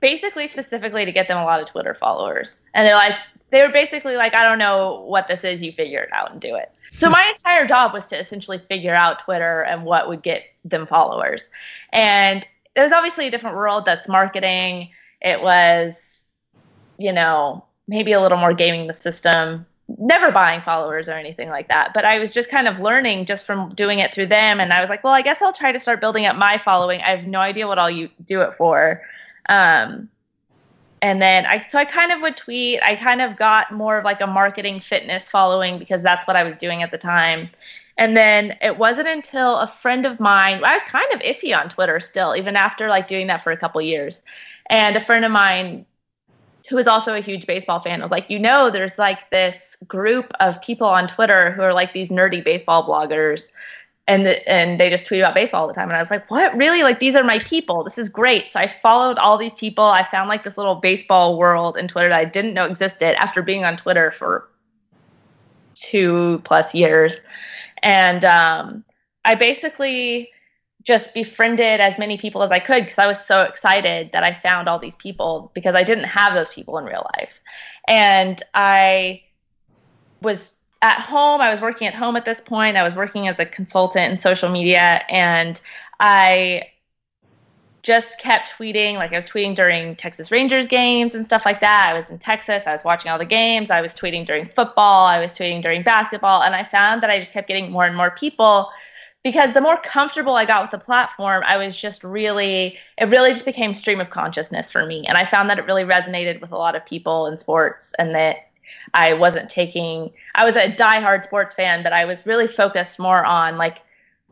basically 0.00 0.48
specifically 0.48 1.04
to 1.04 1.12
get 1.12 1.28
them 1.28 1.38
a 1.38 1.44
lot 1.44 1.60
of 1.60 1.68
Twitter 1.68 1.94
followers, 1.94 2.60
and 2.74 2.84
they're 2.84 2.96
like 2.96 3.14
they 3.50 3.62
were 3.62 3.72
basically 3.72 4.16
like, 4.16 4.34
I 4.34 4.42
don't 4.48 4.58
know 4.58 5.04
what 5.06 5.28
this 5.28 5.44
is, 5.44 5.62
you 5.62 5.72
figure 5.72 6.00
it 6.00 6.10
out 6.12 6.32
and 6.32 6.40
do 6.40 6.56
it. 6.56 6.72
So 6.92 7.08
my 7.08 7.32
entire 7.36 7.66
job 7.66 7.92
was 7.92 8.06
to 8.08 8.18
essentially 8.18 8.58
figure 8.58 8.94
out 8.94 9.20
Twitter 9.20 9.62
and 9.62 9.84
what 9.84 10.08
would 10.08 10.22
get 10.22 10.44
them 10.64 10.86
followers. 10.86 11.50
And 11.92 12.46
it 12.74 12.80
was 12.80 12.92
obviously 12.92 13.26
a 13.26 13.30
different 13.30 13.56
world 13.56 13.84
that's 13.84 14.08
marketing. 14.08 14.90
It 15.20 15.42
was, 15.42 16.24
you 16.98 17.12
know, 17.12 17.64
maybe 17.88 18.12
a 18.12 18.20
little 18.20 18.38
more 18.38 18.52
gaming 18.52 18.86
the 18.86 18.94
system, 18.94 19.66
never 19.98 20.30
buying 20.30 20.60
followers 20.62 21.08
or 21.08 21.12
anything 21.12 21.48
like 21.48 21.68
that. 21.68 21.92
But 21.94 22.04
I 22.04 22.18
was 22.18 22.30
just 22.30 22.50
kind 22.50 22.68
of 22.68 22.80
learning 22.80 23.26
just 23.26 23.44
from 23.44 23.74
doing 23.74 23.98
it 23.98 24.14
through 24.14 24.26
them. 24.26 24.60
And 24.60 24.72
I 24.72 24.80
was 24.80 24.90
like, 24.90 25.02
well, 25.02 25.14
I 25.14 25.22
guess 25.22 25.42
I'll 25.42 25.52
try 25.52 25.72
to 25.72 25.80
start 25.80 26.00
building 26.00 26.26
up 26.26 26.36
my 26.36 26.58
following. 26.58 27.00
I 27.02 27.16
have 27.16 27.26
no 27.26 27.40
idea 27.40 27.66
what 27.66 27.78
I'll 27.78 28.08
do 28.24 28.42
it 28.42 28.56
for. 28.56 29.02
Um, 29.48 30.08
and 31.02 31.20
then 31.20 31.44
I 31.44 31.60
so 31.60 31.78
I 31.78 31.84
kind 31.84 32.12
of 32.12 32.22
would 32.22 32.36
tweet. 32.36 32.80
I 32.82 32.94
kind 32.94 33.20
of 33.20 33.36
got 33.36 33.72
more 33.72 33.98
of 33.98 34.04
like 34.04 34.20
a 34.20 34.26
marketing 34.26 34.80
fitness 34.80 35.28
following 35.28 35.78
because 35.78 36.02
that's 36.02 36.26
what 36.26 36.36
I 36.36 36.44
was 36.44 36.56
doing 36.56 36.82
at 36.82 36.92
the 36.92 36.98
time. 36.98 37.50
And 37.98 38.16
then 38.16 38.56
it 38.62 38.78
wasn't 38.78 39.08
until 39.08 39.58
a 39.58 39.66
friend 39.66 40.06
of 40.06 40.18
mine, 40.18 40.64
I 40.64 40.74
was 40.74 40.82
kind 40.84 41.12
of 41.12 41.20
iffy 41.20 41.56
on 41.58 41.68
Twitter 41.68 42.00
still, 42.00 42.34
even 42.34 42.56
after 42.56 42.88
like 42.88 43.08
doing 43.08 43.26
that 43.26 43.42
for 43.42 43.52
a 43.52 43.56
couple 43.56 43.82
years. 43.82 44.22
And 44.70 44.96
a 44.96 45.00
friend 45.00 45.24
of 45.24 45.32
mine 45.32 45.84
who 46.68 46.76
was 46.76 46.86
also 46.86 47.14
a 47.14 47.20
huge 47.20 47.46
baseball 47.46 47.80
fan 47.80 48.00
was 48.00 48.12
like, 48.12 48.30
you 48.30 48.38
know, 48.38 48.70
there's 48.70 48.96
like 48.96 49.28
this 49.30 49.76
group 49.86 50.32
of 50.38 50.62
people 50.62 50.86
on 50.86 51.08
Twitter 51.08 51.50
who 51.50 51.62
are 51.62 51.74
like 51.74 51.92
these 51.92 52.10
nerdy 52.10 52.42
baseball 52.42 52.86
bloggers 52.88 53.50
and 54.08 54.26
the, 54.26 54.48
and 54.48 54.80
they 54.80 54.90
just 54.90 55.06
tweet 55.06 55.20
about 55.20 55.34
baseball 55.34 55.62
all 55.62 55.68
the 55.68 55.74
time. 55.74 55.88
And 55.88 55.96
i 55.96 56.00
was 56.00 56.10
like 56.10 56.30
what? 56.30 56.56
Really? 56.56 56.82
Like 56.82 57.00
these 57.00 57.16
are 57.16 57.24
my 57.24 57.38
people. 57.40 57.84
This 57.84 57.98
is 57.98 58.08
great. 58.08 58.52
So 58.52 58.60
i 58.60 58.68
followed 58.68 59.18
all 59.18 59.38
these 59.38 59.54
people. 59.54 59.84
I 59.84 60.06
found 60.10 60.28
like 60.28 60.42
this 60.44 60.56
little 60.56 60.76
baseball 60.76 61.38
world 61.38 61.76
in 61.76 61.88
twitter 61.88 62.08
that 62.08 62.18
i 62.18 62.24
didn't 62.24 62.54
know 62.54 62.64
existed 62.64 63.20
after 63.20 63.42
being 63.42 63.64
on 63.64 63.76
twitter 63.76 64.10
for 64.10 64.48
two 65.74 66.40
plus 66.44 66.74
years. 66.74 67.20
And 67.82 68.24
um, 68.24 68.84
i 69.24 69.34
basically 69.34 70.30
just 70.84 71.14
befriended 71.14 71.80
as 71.80 71.98
many 71.98 72.18
people 72.18 72.42
as 72.42 72.50
I 72.50 72.58
could 72.58 72.82
because 72.82 72.98
I 72.98 73.06
was 73.06 73.24
so 73.24 73.42
excited 73.42 74.10
that 74.12 74.24
I 74.24 74.38
found 74.42 74.68
all 74.68 74.78
these 74.78 74.96
people 74.96 75.52
because 75.54 75.74
I 75.74 75.84
didn't 75.84 76.04
have 76.04 76.34
those 76.34 76.50
people 76.50 76.76
in 76.78 76.84
real 76.84 77.06
life. 77.18 77.40
And 77.86 78.42
I 78.54 79.22
was 80.20 80.54
at 80.82 81.00
home. 81.00 81.40
I 81.40 81.50
was 81.50 81.62
working 81.62 81.86
at 81.86 81.94
home 81.94 82.16
at 82.16 82.24
this 82.24 82.40
point. 82.40 82.76
I 82.76 82.82
was 82.82 82.94
working 82.94 83.28
as 83.28 83.38
a 83.38 83.46
consultant 83.46 84.12
in 84.12 84.20
social 84.20 84.50
media 84.50 85.04
and 85.08 85.60
I 86.00 86.68
just 87.82 88.20
kept 88.20 88.52
tweeting. 88.58 88.94
Like 88.94 89.12
I 89.12 89.16
was 89.16 89.26
tweeting 89.26 89.54
during 89.54 89.96
Texas 89.96 90.30
Rangers 90.30 90.68
games 90.68 91.14
and 91.14 91.24
stuff 91.24 91.46
like 91.46 91.60
that. 91.60 91.88
I 91.88 91.98
was 91.98 92.10
in 92.10 92.18
Texas. 92.18 92.64
I 92.66 92.72
was 92.72 92.84
watching 92.84 93.10
all 93.10 93.18
the 93.18 93.24
games. 93.24 93.70
I 93.70 93.80
was 93.80 93.94
tweeting 93.94 94.26
during 94.26 94.48
football. 94.48 95.06
I 95.06 95.20
was 95.20 95.32
tweeting 95.32 95.62
during 95.62 95.82
basketball. 95.82 96.42
And 96.42 96.54
I 96.54 96.64
found 96.64 97.02
that 97.02 97.10
I 97.10 97.18
just 97.18 97.32
kept 97.32 97.48
getting 97.48 97.70
more 97.70 97.86
and 97.86 97.96
more 97.96 98.10
people 98.10 98.68
because 99.22 99.54
the 99.54 99.60
more 99.60 99.76
comfortable 99.76 100.34
I 100.34 100.44
got 100.44 100.62
with 100.62 100.72
the 100.72 100.84
platform, 100.84 101.44
I 101.46 101.56
was 101.56 101.76
just 101.76 102.02
really, 102.02 102.76
it 102.98 103.04
really 103.04 103.30
just 103.30 103.44
became 103.44 103.72
stream 103.72 104.00
of 104.00 104.10
consciousness 104.10 104.68
for 104.70 104.84
me. 104.84 105.04
And 105.06 105.16
I 105.16 105.26
found 105.26 105.48
that 105.48 105.60
it 105.60 105.66
really 105.66 105.84
resonated 105.84 106.40
with 106.40 106.50
a 106.50 106.56
lot 106.56 106.74
of 106.74 106.84
people 106.84 107.26
in 107.26 107.38
sports 107.38 107.94
and 108.00 108.14
that 108.16 108.48
I 108.94 109.14
wasn't 109.14 109.50
taking, 109.50 110.12
I 110.34 110.44
was 110.44 110.56
a 110.56 110.68
diehard 110.68 111.24
sports 111.24 111.54
fan, 111.54 111.82
but 111.82 111.92
I 111.92 112.04
was 112.04 112.26
really 112.26 112.48
focused 112.48 112.98
more 112.98 113.24
on 113.24 113.58
like 113.58 113.82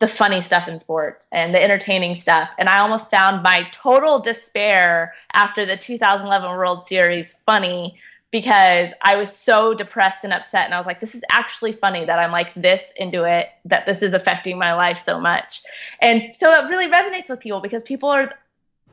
the 0.01 0.09
funny 0.09 0.41
stuff 0.41 0.67
in 0.67 0.79
sports 0.79 1.27
and 1.31 1.55
the 1.55 1.63
entertaining 1.63 2.15
stuff. 2.15 2.49
And 2.59 2.69
I 2.69 2.79
almost 2.79 3.11
found 3.11 3.43
my 3.43 3.69
total 3.71 4.19
despair 4.19 5.13
after 5.33 5.67
the 5.67 5.77
2011 5.77 6.51
World 6.51 6.87
Series 6.87 7.37
funny 7.45 7.99
because 8.31 8.93
I 9.03 9.17
was 9.17 9.35
so 9.35 9.75
depressed 9.75 10.25
and 10.25 10.33
upset. 10.33 10.65
And 10.65 10.75
I 10.75 10.79
was 10.79 10.87
like, 10.87 11.01
this 11.01 11.15
is 11.15 11.23
actually 11.31 11.73
funny 11.73 12.05
that 12.05 12.19
I'm 12.19 12.31
like 12.31 12.55
this 12.55 12.93
into 12.97 13.25
it, 13.25 13.49
that 13.67 13.87
this 13.87 14.03
is 14.03 14.15
affecting 14.15 14.59
my 14.59 14.73
life 14.73 14.99
so 14.99 15.21
much. 15.21 15.63
And 16.01 16.33
so 16.35 16.53
it 16.53 16.71
really 16.71 16.87
resonates 16.87 17.29
with 17.29 17.41
people 17.41 17.61
because 17.61 17.83
people 17.83 18.09
are, 18.09 18.33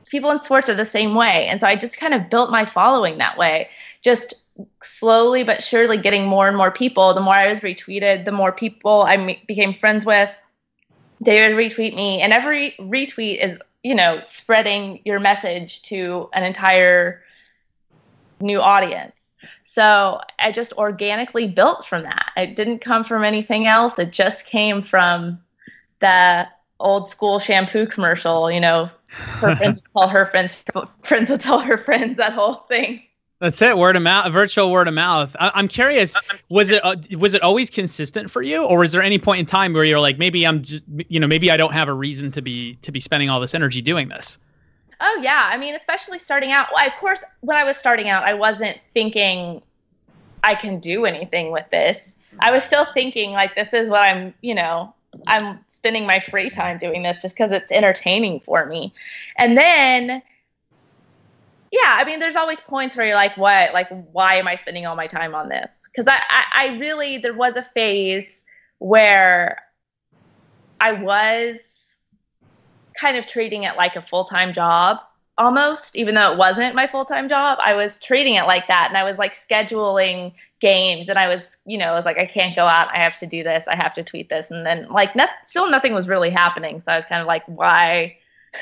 people 0.08 0.30
in 0.30 0.40
sports 0.40 0.68
are 0.68 0.74
the 0.74 0.84
same 0.84 1.14
way. 1.14 1.46
And 1.46 1.60
so 1.60 1.66
I 1.66 1.76
just 1.76 1.98
kind 1.98 2.14
of 2.14 2.28
built 2.28 2.50
my 2.50 2.64
following 2.64 3.18
that 3.18 3.38
way, 3.38 3.70
just 4.02 4.34
slowly 4.82 5.44
but 5.44 5.62
surely 5.62 5.96
getting 5.96 6.26
more 6.26 6.48
and 6.48 6.56
more 6.56 6.70
people. 6.70 7.14
The 7.14 7.20
more 7.20 7.34
I 7.34 7.50
was 7.50 7.60
retweeted, 7.60 8.24
the 8.24 8.32
more 8.32 8.52
people 8.52 9.02
I 9.02 9.40
became 9.46 9.74
friends 9.74 10.04
with. 10.04 10.30
They 11.20 11.48
would 11.48 11.56
retweet 11.56 11.96
me, 11.96 12.20
and 12.20 12.32
every 12.32 12.76
retweet 12.78 13.44
is, 13.44 13.58
you 13.82 13.96
know, 13.96 14.20
spreading 14.22 15.00
your 15.04 15.18
message 15.18 15.82
to 15.82 16.28
an 16.32 16.44
entire 16.44 17.22
new 18.40 18.60
audience. 18.60 19.12
So 19.64 20.20
I 20.38 20.52
just 20.52 20.72
organically 20.74 21.48
built 21.48 21.86
from 21.86 22.04
that. 22.04 22.30
It 22.36 22.54
didn't 22.54 22.80
come 22.80 23.04
from 23.04 23.24
anything 23.24 23.66
else. 23.66 23.98
It 23.98 24.12
just 24.12 24.46
came 24.46 24.80
from 24.82 25.40
the 26.00 26.48
old 26.80 27.10
school 27.10 27.38
shampoo 27.38 27.86
commercial, 27.86 28.50
you 28.50 28.60
know, 28.60 28.90
her 29.08 29.56
friends 29.56 29.76
would 29.76 29.92
tell 29.96 30.08
her 30.08 30.26
friends, 30.26 30.56
friends 31.02 31.30
would 31.30 31.40
tell 31.40 31.58
her 31.58 31.78
friends, 31.78 32.16
that 32.18 32.32
whole 32.32 32.54
thing. 32.54 33.02
That's 33.40 33.62
it. 33.62 33.78
Word 33.78 33.94
of 33.94 34.02
mouth, 34.02 34.32
virtual 34.32 34.72
word 34.72 34.88
of 34.88 34.94
mouth. 34.94 35.36
I, 35.38 35.60
am 35.60 35.68
curious. 35.68 36.16
Was 36.48 36.70
it 36.70 36.84
uh, 36.84 36.96
was 37.16 37.34
it 37.34 37.42
always 37.42 37.70
consistent 37.70 38.30
for 38.30 38.42
you, 38.42 38.64
or 38.64 38.78
was 38.80 38.90
there 38.90 39.02
any 39.02 39.18
point 39.18 39.40
in 39.40 39.46
time 39.46 39.72
where 39.74 39.84
you're 39.84 40.00
like, 40.00 40.18
maybe 40.18 40.44
I'm 40.44 40.62
just, 40.62 40.84
you 41.08 41.20
know, 41.20 41.28
maybe 41.28 41.50
I 41.50 41.56
don't 41.56 41.72
have 41.72 41.88
a 41.88 41.92
reason 41.92 42.32
to 42.32 42.42
be 42.42 42.74
to 42.82 42.90
be 42.90 42.98
spending 42.98 43.30
all 43.30 43.40
this 43.40 43.54
energy 43.54 43.80
doing 43.80 44.08
this? 44.08 44.38
Oh 45.00 45.20
yeah, 45.22 45.48
I 45.52 45.56
mean, 45.56 45.76
especially 45.76 46.18
starting 46.18 46.50
out. 46.50 46.68
Well, 46.74 46.84
of 46.84 46.94
course, 46.96 47.22
when 47.40 47.56
I 47.56 47.62
was 47.62 47.76
starting 47.76 48.08
out, 48.08 48.24
I 48.24 48.34
wasn't 48.34 48.76
thinking 48.92 49.62
I 50.42 50.56
can 50.56 50.80
do 50.80 51.04
anything 51.04 51.52
with 51.52 51.68
this. 51.70 52.16
I 52.40 52.50
was 52.50 52.64
still 52.64 52.86
thinking 52.92 53.32
like 53.32 53.54
this 53.54 53.72
is 53.72 53.88
what 53.88 54.02
I'm, 54.02 54.34
you 54.40 54.54
know, 54.54 54.92
I'm 55.28 55.60
spending 55.68 56.06
my 56.06 56.18
free 56.18 56.50
time 56.50 56.78
doing 56.78 57.04
this 57.04 57.18
just 57.18 57.36
because 57.36 57.52
it's 57.52 57.70
entertaining 57.70 58.40
for 58.40 58.66
me. 58.66 58.92
And 59.36 59.56
then 59.56 60.22
yeah, 61.70 61.96
I 61.98 62.04
mean, 62.04 62.18
there's 62.18 62.36
always 62.36 62.60
points 62.60 62.96
where 62.96 63.06
you're 63.06 63.14
like, 63.14 63.36
what? 63.36 63.74
Like, 63.74 63.88
why 64.12 64.36
am 64.36 64.48
I 64.48 64.54
spending 64.54 64.86
all 64.86 64.96
my 64.96 65.06
time 65.06 65.34
on 65.34 65.48
this? 65.48 65.70
Because 65.84 66.06
I, 66.06 66.20
I, 66.28 66.44
I 66.52 66.78
really, 66.78 67.18
there 67.18 67.34
was 67.34 67.56
a 67.56 67.62
phase 67.62 68.44
where 68.78 69.62
I 70.80 70.92
was 70.92 71.96
kind 72.98 73.16
of 73.16 73.26
treating 73.26 73.64
it 73.64 73.76
like 73.76 73.96
a 73.96 74.02
full 74.02 74.24
time 74.24 74.52
job 74.52 74.98
almost, 75.36 75.96
even 75.96 76.14
though 76.14 76.32
it 76.32 76.38
wasn't 76.38 76.74
my 76.74 76.86
full 76.86 77.04
time 77.04 77.28
job. 77.28 77.58
I 77.62 77.74
was 77.74 77.98
treating 77.98 78.34
it 78.34 78.44
like 78.44 78.66
that. 78.68 78.86
And 78.88 78.96
I 78.96 79.04
was 79.04 79.18
like 79.18 79.34
scheduling 79.34 80.32
games 80.60 81.08
and 81.08 81.18
I 81.18 81.28
was, 81.28 81.42
you 81.64 81.78
know, 81.78 81.92
I 81.92 81.94
was 81.94 82.04
like, 82.04 82.18
I 82.18 82.26
can't 82.26 82.56
go 82.56 82.66
out. 82.66 82.88
I 82.92 82.98
have 82.98 83.16
to 83.18 83.26
do 83.26 83.42
this. 83.42 83.66
I 83.68 83.76
have 83.76 83.94
to 83.94 84.02
tweet 84.02 84.28
this. 84.28 84.50
And 84.50 84.66
then 84.66 84.88
like, 84.90 85.14
no, 85.14 85.26
still 85.44 85.70
nothing 85.70 85.94
was 85.94 86.08
really 86.08 86.30
happening. 86.30 86.80
So 86.80 86.92
I 86.92 86.96
was 86.96 87.04
kind 87.04 87.20
of 87.20 87.26
like, 87.26 87.44
why, 87.46 88.18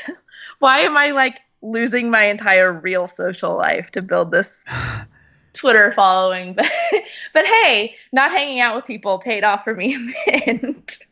why 0.59 0.81
am 0.81 0.97
I 0.97 1.13
like 1.13 1.41
losing 1.63 2.11
my 2.11 2.25
entire 2.25 2.73
real 2.73 3.07
social 3.07 3.57
life 3.57 3.91
to 3.93 4.03
build 4.03 4.31
this 4.31 4.65
Twitter 5.53 5.93
following? 5.95 6.55
But, 6.55 6.71
but 7.33 7.47
hey, 7.47 7.95
not 8.13 8.31
hanging 8.31 8.61
out 8.61 8.77
with 8.77 8.87
people 8.87 9.19
paid 9.19 9.45
off 9.45 9.65
for 9.65 9.75
me 9.75 9.95
in 9.95 10.07
the 10.07 10.43
end. 10.47 10.99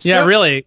Yeah, 0.00 0.18
so, 0.18 0.26
really 0.26 0.66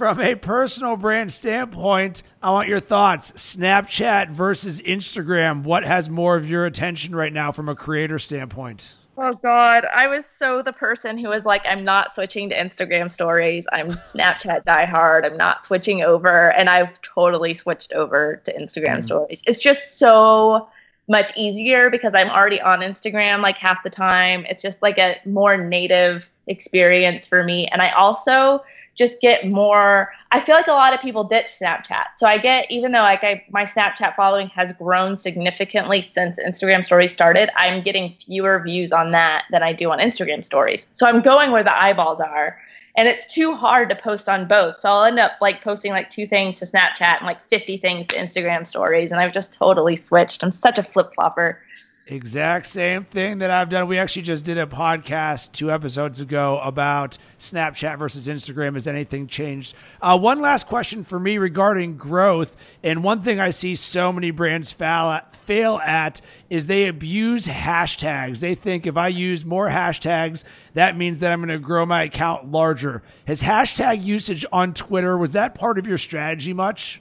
from 0.00 0.18
a 0.18 0.34
personal 0.34 0.96
brand 0.96 1.30
standpoint, 1.30 2.22
I 2.42 2.52
want 2.52 2.68
your 2.68 2.80
thoughts. 2.80 3.32
Snapchat 3.32 4.30
versus 4.30 4.80
Instagram. 4.80 5.62
What 5.62 5.84
has 5.84 6.08
more 6.08 6.36
of 6.36 6.48
your 6.48 6.64
attention 6.64 7.14
right 7.14 7.32
now 7.32 7.52
from 7.52 7.68
a 7.68 7.74
creator 7.74 8.18
standpoint? 8.18 8.96
Oh 9.18 9.32
God, 9.32 9.84
I 9.84 10.06
was 10.06 10.24
so 10.24 10.62
the 10.62 10.72
person 10.72 11.18
who 11.18 11.28
was 11.28 11.44
like, 11.44 11.62
I'm 11.66 11.84
not 11.84 12.14
switching 12.14 12.48
to 12.50 12.56
Instagram 12.56 13.10
stories. 13.10 13.66
I'm 13.72 13.90
Snapchat 13.92 14.64
diehard. 14.64 15.26
I'm 15.26 15.36
not 15.36 15.64
switching 15.64 16.02
over, 16.02 16.52
and 16.52 16.70
I've 16.70 17.00
totally 17.02 17.54
switched 17.54 17.92
over 17.92 18.40
to 18.44 18.52
Instagram 18.52 18.98
mm. 18.98 19.04
stories. 19.04 19.42
It's 19.46 19.58
just 19.58 19.98
so 19.98 20.68
much 21.08 21.36
easier 21.36 21.90
because 21.90 22.14
I'm 22.14 22.30
already 22.30 22.60
on 22.60 22.80
Instagram 22.80 23.42
like 23.42 23.56
half 23.56 23.82
the 23.82 23.90
time. 23.90 24.46
It's 24.48 24.62
just 24.62 24.80
like 24.80 24.98
a 24.98 25.16
more 25.26 25.56
native 25.56 26.30
experience 26.46 27.26
for 27.26 27.44
me, 27.44 27.66
and 27.66 27.82
I 27.82 27.90
also 27.90 28.62
just 29.00 29.20
get 29.20 29.48
more 29.48 30.12
I 30.30 30.38
feel 30.38 30.54
like 30.54 30.68
a 30.68 30.72
lot 30.72 30.94
of 30.94 31.00
people 31.00 31.24
ditch 31.24 31.46
Snapchat. 31.46 32.04
So 32.16 32.26
I 32.26 32.38
get 32.38 32.70
even 32.70 32.92
though 32.92 33.00
like 33.00 33.24
I 33.24 33.42
my 33.50 33.64
Snapchat 33.64 34.14
following 34.14 34.48
has 34.48 34.72
grown 34.74 35.16
significantly 35.16 36.02
since 36.02 36.38
Instagram 36.38 36.84
stories 36.84 37.12
started, 37.12 37.50
I'm 37.56 37.82
getting 37.82 38.14
fewer 38.24 38.62
views 38.62 38.92
on 38.92 39.10
that 39.10 39.44
than 39.50 39.62
I 39.62 39.72
do 39.72 39.90
on 39.90 39.98
Instagram 39.98 40.44
stories. 40.44 40.86
So 40.92 41.06
I'm 41.06 41.20
going 41.20 41.50
where 41.50 41.64
the 41.64 41.76
eyeballs 41.76 42.20
are. 42.20 42.60
And 42.96 43.08
it's 43.08 43.32
too 43.32 43.54
hard 43.54 43.88
to 43.90 43.96
post 43.96 44.28
on 44.28 44.46
both. 44.46 44.80
So 44.80 44.90
I'll 44.90 45.04
end 45.04 45.18
up 45.18 45.32
like 45.40 45.62
posting 45.62 45.92
like 45.92 46.10
two 46.10 46.26
things 46.26 46.58
to 46.58 46.64
Snapchat 46.66 47.18
and 47.18 47.26
like 47.26 47.42
50 47.48 47.78
things 47.78 48.06
to 48.08 48.16
Instagram 48.16 48.66
stories. 48.66 49.12
And 49.12 49.20
I've 49.20 49.32
just 49.32 49.54
totally 49.54 49.96
switched. 49.96 50.42
I'm 50.42 50.52
such 50.52 50.78
a 50.78 50.82
flip 50.82 51.12
flopper. 51.14 51.60
Exact 52.10 52.66
same 52.66 53.04
thing 53.04 53.38
that 53.38 53.52
I've 53.52 53.68
done. 53.68 53.86
We 53.86 53.96
actually 53.96 54.22
just 54.22 54.44
did 54.44 54.58
a 54.58 54.66
podcast 54.66 55.52
two 55.52 55.70
episodes 55.70 56.20
ago 56.20 56.58
about 56.58 57.18
Snapchat 57.38 58.00
versus 58.00 58.26
Instagram. 58.26 58.74
Has 58.74 58.88
anything 58.88 59.28
changed? 59.28 59.76
Uh, 60.02 60.18
one 60.18 60.40
last 60.40 60.66
question 60.66 61.04
for 61.04 61.20
me 61.20 61.38
regarding 61.38 61.96
growth. 61.96 62.56
And 62.82 63.04
one 63.04 63.22
thing 63.22 63.38
I 63.38 63.50
see 63.50 63.76
so 63.76 64.12
many 64.12 64.32
brands 64.32 64.72
fail 64.72 65.10
at, 65.10 65.36
fail 65.36 65.78
at 65.86 66.20
is 66.48 66.66
they 66.66 66.88
abuse 66.88 67.46
hashtags. 67.46 68.40
They 68.40 68.56
think 68.56 68.88
if 68.88 68.96
I 68.96 69.06
use 69.06 69.44
more 69.44 69.68
hashtags, 69.68 70.42
that 70.74 70.96
means 70.96 71.20
that 71.20 71.32
I'm 71.32 71.38
going 71.38 71.50
to 71.50 71.64
grow 71.64 71.86
my 71.86 72.02
account 72.02 72.50
larger. 72.50 73.04
Has 73.28 73.42
hashtag 73.42 74.02
usage 74.02 74.44
on 74.52 74.74
Twitter, 74.74 75.16
was 75.16 75.34
that 75.34 75.54
part 75.54 75.78
of 75.78 75.86
your 75.86 75.98
strategy 75.98 76.52
much? 76.52 77.00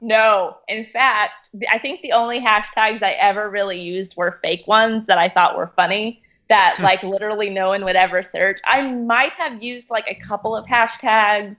No. 0.00 0.58
In 0.68 0.86
fact, 0.86 1.50
I 1.70 1.78
think 1.78 2.02
the 2.02 2.12
only 2.12 2.40
hashtags 2.40 3.02
I 3.02 3.12
ever 3.18 3.50
really 3.50 3.80
used 3.80 4.16
were 4.16 4.32
fake 4.42 4.66
ones 4.66 5.06
that 5.06 5.18
I 5.18 5.28
thought 5.28 5.56
were 5.56 5.68
funny 5.68 6.22
that 6.48 6.76
hmm. 6.76 6.84
like 6.84 7.02
literally 7.02 7.50
no 7.50 7.68
one 7.68 7.84
would 7.84 7.96
ever 7.96 8.22
search. 8.22 8.60
I 8.64 8.82
might 8.82 9.32
have 9.32 9.62
used 9.62 9.90
like 9.90 10.04
a 10.08 10.14
couple 10.14 10.56
of 10.56 10.66
hashtags 10.66 11.56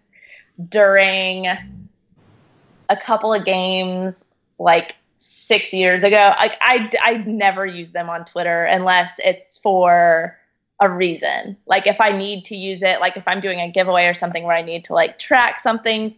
during 0.67 1.47
a 1.47 2.97
couple 2.97 3.33
of 3.33 3.45
games 3.45 4.25
like 4.57 4.95
six 5.17 5.73
years 5.73 6.03
ago. 6.03 6.33
Like 6.39 6.57
I, 6.61 6.89
I 7.01 7.17
never 7.17 7.65
use 7.65 7.91
them 7.91 8.09
on 8.09 8.25
Twitter 8.25 8.65
unless 8.65 9.19
it's 9.23 9.59
for 9.59 10.37
a 10.79 10.89
reason. 10.89 11.57
Like 11.65 11.87
if 11.87 11.99
I 11.99 12.17
need 12.17 12.45
to 12.45 12.55
use 12.55 12.81
it, 12.81 12.99
like 12.99 13.17
if 13.17 13.27
I'm 13.27 13.41
doing 13.41 13.59
a 13.59 13.69
giveaway 13.69 14.05
or 14.05 14.13
something 14.13 14.43
where 14.43 14.55
I 14.55 14.61
need 14.61 14.85
to 14.85 14.93
like 14.93 15.19
track 15.19 15.59
something 15.59 16.15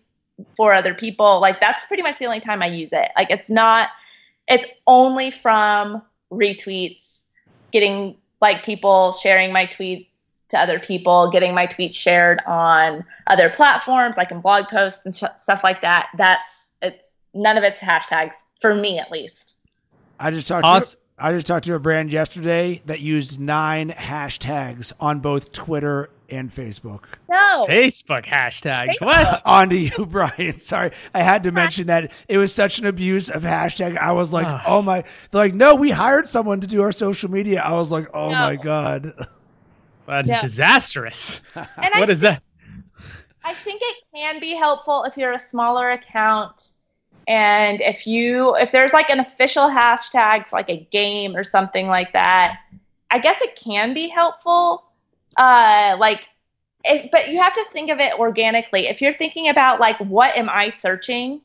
for 0.55 0.73
other 0.73 0.93
people. 0.93 1.39
Like 1.39 1.59
that's 1.59 1.85
pretty 1.85 2.03
much 2.03 2.17
the 2.17 2.25
only 2.25 2.39
time 2.39 2.61
I 2.61 2.67
use 2.67 2.91
it. 2.91 3.11
Like 3.17 3.31
it's 3.31 3.49
not 3.49 3.89
it's 4.47 4.65
only 4.87 5.31
from 5.31 6.01
retweets, 6.31 7.25
getting 7.71 8.17
like 8.41 8.63
people 8.63 9.11
sharing 9.11 9.53
my 9.53 9.65
tweets 9.65 10.07
to 10.49 10.59
other 10.59 10.79
people, 10.79 11.29
getting 11.29 11.53
my 11.53 11.67
tweets 11.67 11.95
shared 11.95 12.41
on 12.45 13.05
other 13.27 13.49
platforms 13.49 14.17
like 14.17 14.31
in 14.31 14.41
blog 14.41 14.65
posts 14.67 15.01
and 15.05 15.15
sh- 15.15 15.23
stuff 15.37 15.61
like 15.63 15.81
that. 15.81 16.09
That's 16.17 16.71
it's 16.81 17.17
none 17.33 17.57
of 17.57 17.63
it's 17.63 17.79
hashtags 17.79 18.35
for 18.59 18.75
me 18.75 18.99
at 18.99 19.11
least. 19.11 19.55
I 20.19 20.31
just 20.31 20.47
talked 20.47 20.65
awesome. 20.65 20.97
to 20.97 21.01
I 21.23 21.33
just 21.33 21.45
talked 21.45 21.65
to 21.65 21.75
a 21.75 21.79
brand 21.79 22.11
yesterday 22.11 22.81
that 22.87 22.99
used 22.99 23.39
nine 23.39 23.91
hashtags 23.91 24.91
on 24.99 25.19
both 25.19 25.51
Twitter 25.51 26.09
and 26.31 26.53
Facebook. 26.53 27.03
No. 27.29 27.65
Facebook 27.69 28.25
hashtags. 28.25 28.99
What? 28.99 29.41
On 29.45 29.69
to 29.69 29.75
you, 29.77 30.05
Brian. 30.09 30.59
Sorry, 30.59 30.91
I 31.13 31.21
had 31.23 31.43
to 31.43 31.51
mention 31.51 31.87
that 31.87 32.11
it 32.27 32.37
was 32.37 32.53
such 32.53 32.79
an 32.79 32.85
abuse 32.85 33.29
of 33.29 33.43
hashtag. 33.43 33.97
I 33.97 34.11
was 34.13 34.31
like, 34.33 34.47
Ah. 34.47 34.63
oh 34.67 34.81
my. 34.81 35.01
They're 35.31 35.41
like, 35.41 35.53
no, 35.53 35.75
we 35.75 35.89
hired 35.91 36.27
someone 36.27 36.61
to 36.61 36.67
do 36.67 36.81
our 36.81 36.91
social 36.91 37.29
media. 37.29 37.61
I 37.61 37.73
was 37.73 37.91
like, 37.91 38.07
oh 38.13 38.29
No. 38.31 38.37
my 38.39 38.55
god. 38.55 39.13
That's 40.07 40.29
Yeah. 40.29 40.41
disastrous. 40.41 41.41
And 41.55 41.67
What 41.95 42.09
I 42.09 42.11
is 42.11 42.19
that? 42.21 42.41
I 43.43 43.53
think 43.53 43.81
it 43.83 43.95
can 44.15 44.39
be 44.39 44.51
helpful 44.53 45.03
if 45.05 45.17
you're 45.17 45.33
a 45.33 45.39
smaller 45.39 45.91
account 45.91 46.73
and 47.27 47.81
if 47.81 48.05
you 48.05 48.55
if 48.57 48.71
there's 48.71 48.93
like 48.93 49.09
an 49.09 49.19
official 49.19 49.63
hashtag 49.63 50.47
for 50.47 50.57
like 50.57 50.69
a 50.69 50.87
game 50.91 51.35
or 51.35 51.43
something 51.43 51.87
like 51.87 52.13
that, 52.13 52.57
I 53.09 53.19
guess 53.19 53.41
it 53.41 53.55
can 53.55 53.93
be 53.93 54.07
helpful. 54.09 54.83
Uh 55.37 55.95
like 55.99 56.27
but 57.11 57.29
you 57.29 57.39
have 57.39 57.53
to 57.53 57.63
think 57.71 57.91
of 57.91 57.99
it 57.99 58.13
organically. 58.19 58.87
If 58.87 59.01
you're 59.01 59.13
thinking 59.13 59.49
about 59.49 59.79
like 59.79 59.97
what 59.99 60.35
am 60.35 60.49
I 60.49 60.69
searching? 60.69 61.41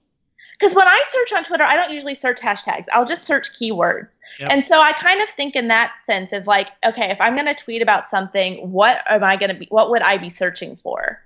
Because 0.58 0.74
when 0.74 0.88
I 0.88 1.02
search 1.06 1.36
on 1.36 1.44
Twitter, 1.44 1.64
I 1.64 1.76
don't 1.76 1.90
usually 1.92 2.14
search 2.14 2.40
hashtags. 2.40 2.86
I'll 2.94 3.04
just 3.04 3.24
search 3.24 3.50
keywords. 3.52 4.16
Yep. 4.40 4.50
And 4.50 4.66
so 4.66 4.80
I 4.80 4.92
kind 4.92 5.20
of 5.20 5.28
think 5.28 5.54
in 5.54 5.68
that 5.68 5.92
sense 6.04 6.32
of 6.32 6.46
like, 6.46 6.68
okay, 6.82 7.10
if 7.10 7.20
I'm 7.20 7.34
going 7.34 7.44
to 7.46 7.54
tweet 7.54 7.82
about 7.82 8.08
something, 8.08 8.72
what 8.72 9.02
am 9.06 9.22
I 9.22 9.36
going 9.36 9.50
to 9.50 9.54
be, 9.54 9.66
what 9.68 9.90
would 9.90 10.00
I 10.00 10.16
be 10.16 10.30
searching 10.30 10.74
for? 10.74 11.20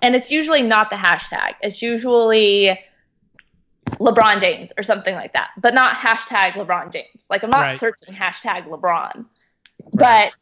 And 0.00 0.16
it's 0.16 0.30
usually 0.30 0.62
not 0.62 0.88
the 0.88 0.96
hashtag. 0.96 1.52
It's 1.60 1.82
usually 1.82 2.80
LeBron 4.00 4.40
James 4.40 4.72
or 4.78 4.82
something 4.82 5.14
like 5.14 5.34
that, 5.34 5.50
but 5.58 5.74
not 5.74 5.94
hashtag 5.96 6.52
LeBron 6.52 6.92
James. 6.92 7.26
Like 7.28 7.44
I'm 7.44 7.50
not 7.50 7.60
Right. 7.60 7.78
searching 7.78 8.14
hashtag 8.14 8.66
LeBron. 8.68 9.26
But, 9.92 10.32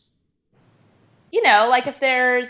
you 1.32 1.42
know, 1.42 1.68
like 1.68 1.86
if 1.86 2.00
there's, 2.00 2.48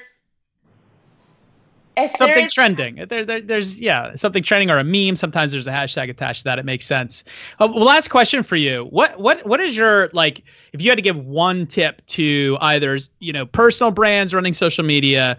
if 1.97 2.17
something 2.17 2.35
there's, 2.35 2.55
trending. 2.55 3.05
There, 3.09 3.25
there, 3.25 3.41
there's 3.41 3.79
yeah, 3.79 4.15
something 4.15 4.43
trending 4.43 4.71
or 4.71 4.79
a 4.79 4.85
meme. 4.85 5.17
Sometimes 5.17 5.53
there's 5.53 5.67
a 5.67 5.73
hashtag 5.73 6.09
attached 6.09 6.41
to 6.41 6.45
that. 6.45 6.59
It 6.59 6.65
makes 6.65 6.87
sense. 6.87 7.25
Uh, 7.59 7.69
well, 7.71 7.85
last 7.85 8.09
question 8.09 8.43
for 8.43 8.57
you. 8.57 8.85
What 8.85 9.21
what 9.21 9.45
what 9.47 9.61
is 9.61 9.77
your 9.77 10.09
like? 10.13 10.43
If 10.73 10.83
you 10.83 10.91
had 10.91 10.97
to 10.97 11.03
give 11.03 11.19
one 11.19 11.67
tip 11.67 12.05
to 12.09 12.57
either 12.61 12.99
you 13.19 13.33
know 13.33 13.45
personal 13.47 13.91
brands 13.91 14.33
running 14.33 14.55
social 14.55 14.85
media, 14.85 15.39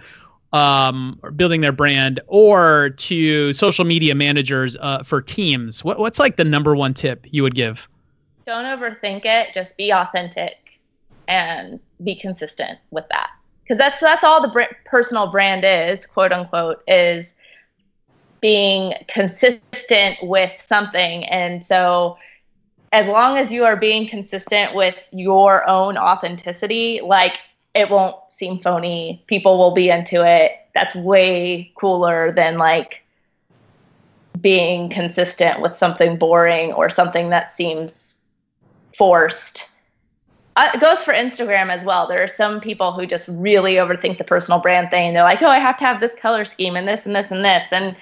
um, 0.53 1.19
or 1.23 1.31
building 1.31 1.61
their 1.61 1.71
brand, 1.71 2.19
or 2.27 2.91
to 2.91 3.53
social 3.53 3.85
media 3.85 4.13
managers 4.13 4.77
uh, 4.79 5.03
for 5.03 5.21
teams, 5.21 5.83
what 5.83 5.99
what's 5.99 6.19
like 6.19 6.35
the 6.35 6.43
number 6.43 6.75
one 6.75 6.93
tip 6.93 7.25
you 7.31 7.43
would 7.43 7.55
give? 7.55 7.87
don't 8.45 8.65
overthink 8.65 9.25
it 9.25 9.53
just 9.53 9.77
be 9.77 9.91
authentic 9.91 10.60
and 11.27 11.79
be 12.03 12.15
consistent 12.15 12.79
with 12.91 13.05
that. 13.09 13.29
Because 13.63 13.77
that's 13.77 14.01
that's 14.01 14.23
all 14.23 14.41
the 14.41 14.47
br- 14.49 14.75
personal 14.85 15.27
brand 15.27 15.63
is 15.65 16.05
quote 16.05 16.31
unquote 16.31 16.83
is 16.87 17.35
being 18.41 18.93
consistent 19.07 20.17
with 20.23 20.59
something. 20.59 21.25
And 21.25 21.63
so 21.63 22.17
as 22.91 23.07
long 23.07 23.37
as 23.37 23.53
you 23.53 23.63
are 23.63 23.75
being 23.77 24.07
consistent 24.07 24.75
with 24.75 24.95
your 25.11 25.67
own 25.69 25.97
authenticity 25.97 26.99
like 27.03 27.37
it 27.73 27.89
won't 27.89 28.15
seem 28.29 28.59
phony. 28.59 29.23
People 29.27 29.57
will 29.57 29.71
be 29.71 29.89
into 29.89 30.25
it. 30.25 30.51
That's 30.73 30.93
way 30.95 31.71
cooler 31.75 32.33
than 32.33 32.57
like 32.57 33.05
being 34.41 34.89
consistent 34.89 35.61
with 35.61 35.77
something 35.77 36.17
boring 36.17 36.73
or 36.73 36.89
something 36.89 37.29
that 37.29 37.51
seems 37.51 38.17
forced. 38.97 39.70
Uh, 40.61 40.69
it 40.75 40.79
goes 40.79 41.03
for 41.03 41.11
Instagram 41.11 41.71
as 41.71 41.83
well. 41.83 42.05
There 42.05 42.21
are 42.21 42.27
some 42.27 42.61
people 42.61 42.91
who 42.91 43.07
just 43.07 43.27
really 43.27 43.75
overthink 43.75 44.19
the 44.19 44.23
personal 44.23 44.59
brand 44.59 44.91
thing. 44.91 45.11
They're 45.11 45.23
like, 45.23 45.41
oh, 45.41 45.47
I 45.47 45.57
have 45.57 45.75
to 45.77 45.85
have 45.85 45.99
this 45.99 46.13
color 46.13 46.45
scheme 46.45 46.75
and 46.75 46.87
this 46.87 47.07
and 47.07 47.15
this 47.15 47.31
and 47.31 47.43
this. 47.43 47.63
And 47.71 47.95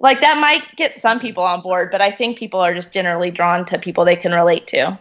like 0.00 0.20
that 0.20 0.38
might 0.38 0.64
get 0.74 0.96
some 0.96 1.20
people 1.20 1.44
on 1.44 1.60
board, 1.60 1.92
but 1.92 2.02
I 2.02 2.10
think 2.10 2.36
people 2.36 2.58
are 2.58 2.74
just 2.74 2.92
generally 2.92 3.30
drawn 3.30 3.64
to 3.66 3.78
people 3.78 4.04
they 4.04 4.16
can 4.16 4.32
relate 4.32 4.66
to. 4.68 4.98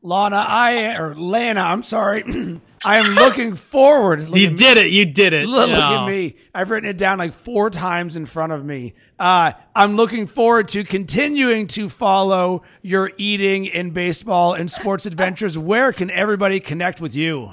Lana, 0.00 0.46
I 0.48 0.96
or 0.96 1.14
Lana, 1.14 1.60
I'm 1.60 1.82
sorry. 1.82 2.22
I 2.84 2.98
am 2.98 3.14
looking 3.14 3.56
forward. 3.56 4.28
Look 4.28 4.38
you 4.38 4.46
at 4.46 4.52
me. 4.52 4.58
did 4.58 4.76
it. 4.78 4.86
You 4.90 5.06
did 5.06 5.32
it. 5.32 5.46
Look, 5.46 5.68
look 5.68 5.78
at 5.78 6.06
me. 6.06 6.36
I've 6.54 6.70
written 6.70 6.88
it 6.88 6.98
down 6.98 7.18
like 7.18 7.32
four 7.32 7.70
times 7.70 8.16
in 8.16 8.26
front 8.26 8.52
of 8.52 8.64
me. 8.64 8.94
Uh, 9.18 9.52
I'm 9.74 9.96
looking 9.96 10.26
forward 10.26 10.68
to 10.68 10.84
continuing 10.84 11.66
to 11.68 11.88
follow 11.88 12.62
your 12.82 13.12
eating 13.18 13.66
in 13.66 13.90
baseball 13.90 14.54
and 14.54 14.70
sports 14.70 15.06
adventures. 15.06 15.56
Where 15.56 15.92
can 15.92 16.10
everybody 16.10 16.60
connect 16.60 17.00
with 17.00 17.14
you? 17.14 17.52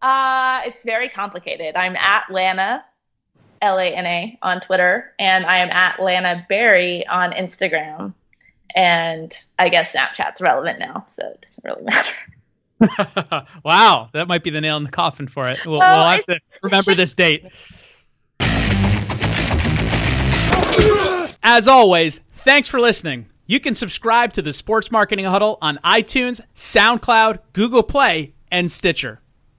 Uh, 0.00 0.60
it's 0.64 0.84
very 0.84 1.08
complicated. 1.08 1.74
I'm 1.76 1.96
at 1.96 2.24
Lana, 2.30 2.84
L 3.62 3.78
A 3.78 3.86
N 3.86 4.06
A, 4.06 4.38
on 4.42 4.60
Twitter, 4.60 5.12
and 5.18 5.46
I 5.46 5.58
am 5.58 5.70
at 5.70 6.00
Lana 6.00 6.46
Berry 6.48 7.06
on 7.06 7.32
Instagram. 7.32 8.14
And 8.76 9.32
I 9.58 9.68
guess 9.68 9.94
Snapchat's 9.94 10.40
relevant 10.40 10.78
now, 10.80 11.06
so 11.08 11.26
it 11.26 11.46
doesn't 11.46 11.64
really 11.64 11.82
matter. 11.90 12.10
wow, 13.64 14.08
that 14.12 14.28
might 14.28 14.42
be 14.42 14.50
the 14.50 14.60
nail 14.60 14.76
in 14.76 14.84
the 14.84 14.90
coffin 14.90 15.28
for 15.28 15.48
it. 15.48 15.60
We'll, 15.64 15.78
Well, 15.78 15.98
we'll 15.98 16.10
have 16.10 16.26
to 16.26 16.40
remember 16.62 16.94
this 16.94 17.14
date. 17.14 17.44
As 21.42 21.68
always, 21.68 22.20
thanks 22.32 22.68
for 22.68 22.80
listening. 22.80 23.26
You 23.46 23.60
can 23.60 23.74
subscribe 23.74 24.32
to 24.32 24.42
the 24.42 24.52
Sports 24.52 24.90
Marketing 24.90 25.26
Huddle 25.26 25.58
on 25.60 25.78
iTunes, 25.84 26.40
SoundCloud, 26.54 27.40
Google 27.52 27.82
Play, 27.82 28.32
and 28.50 28.70
Stitcher. 28.70 29.20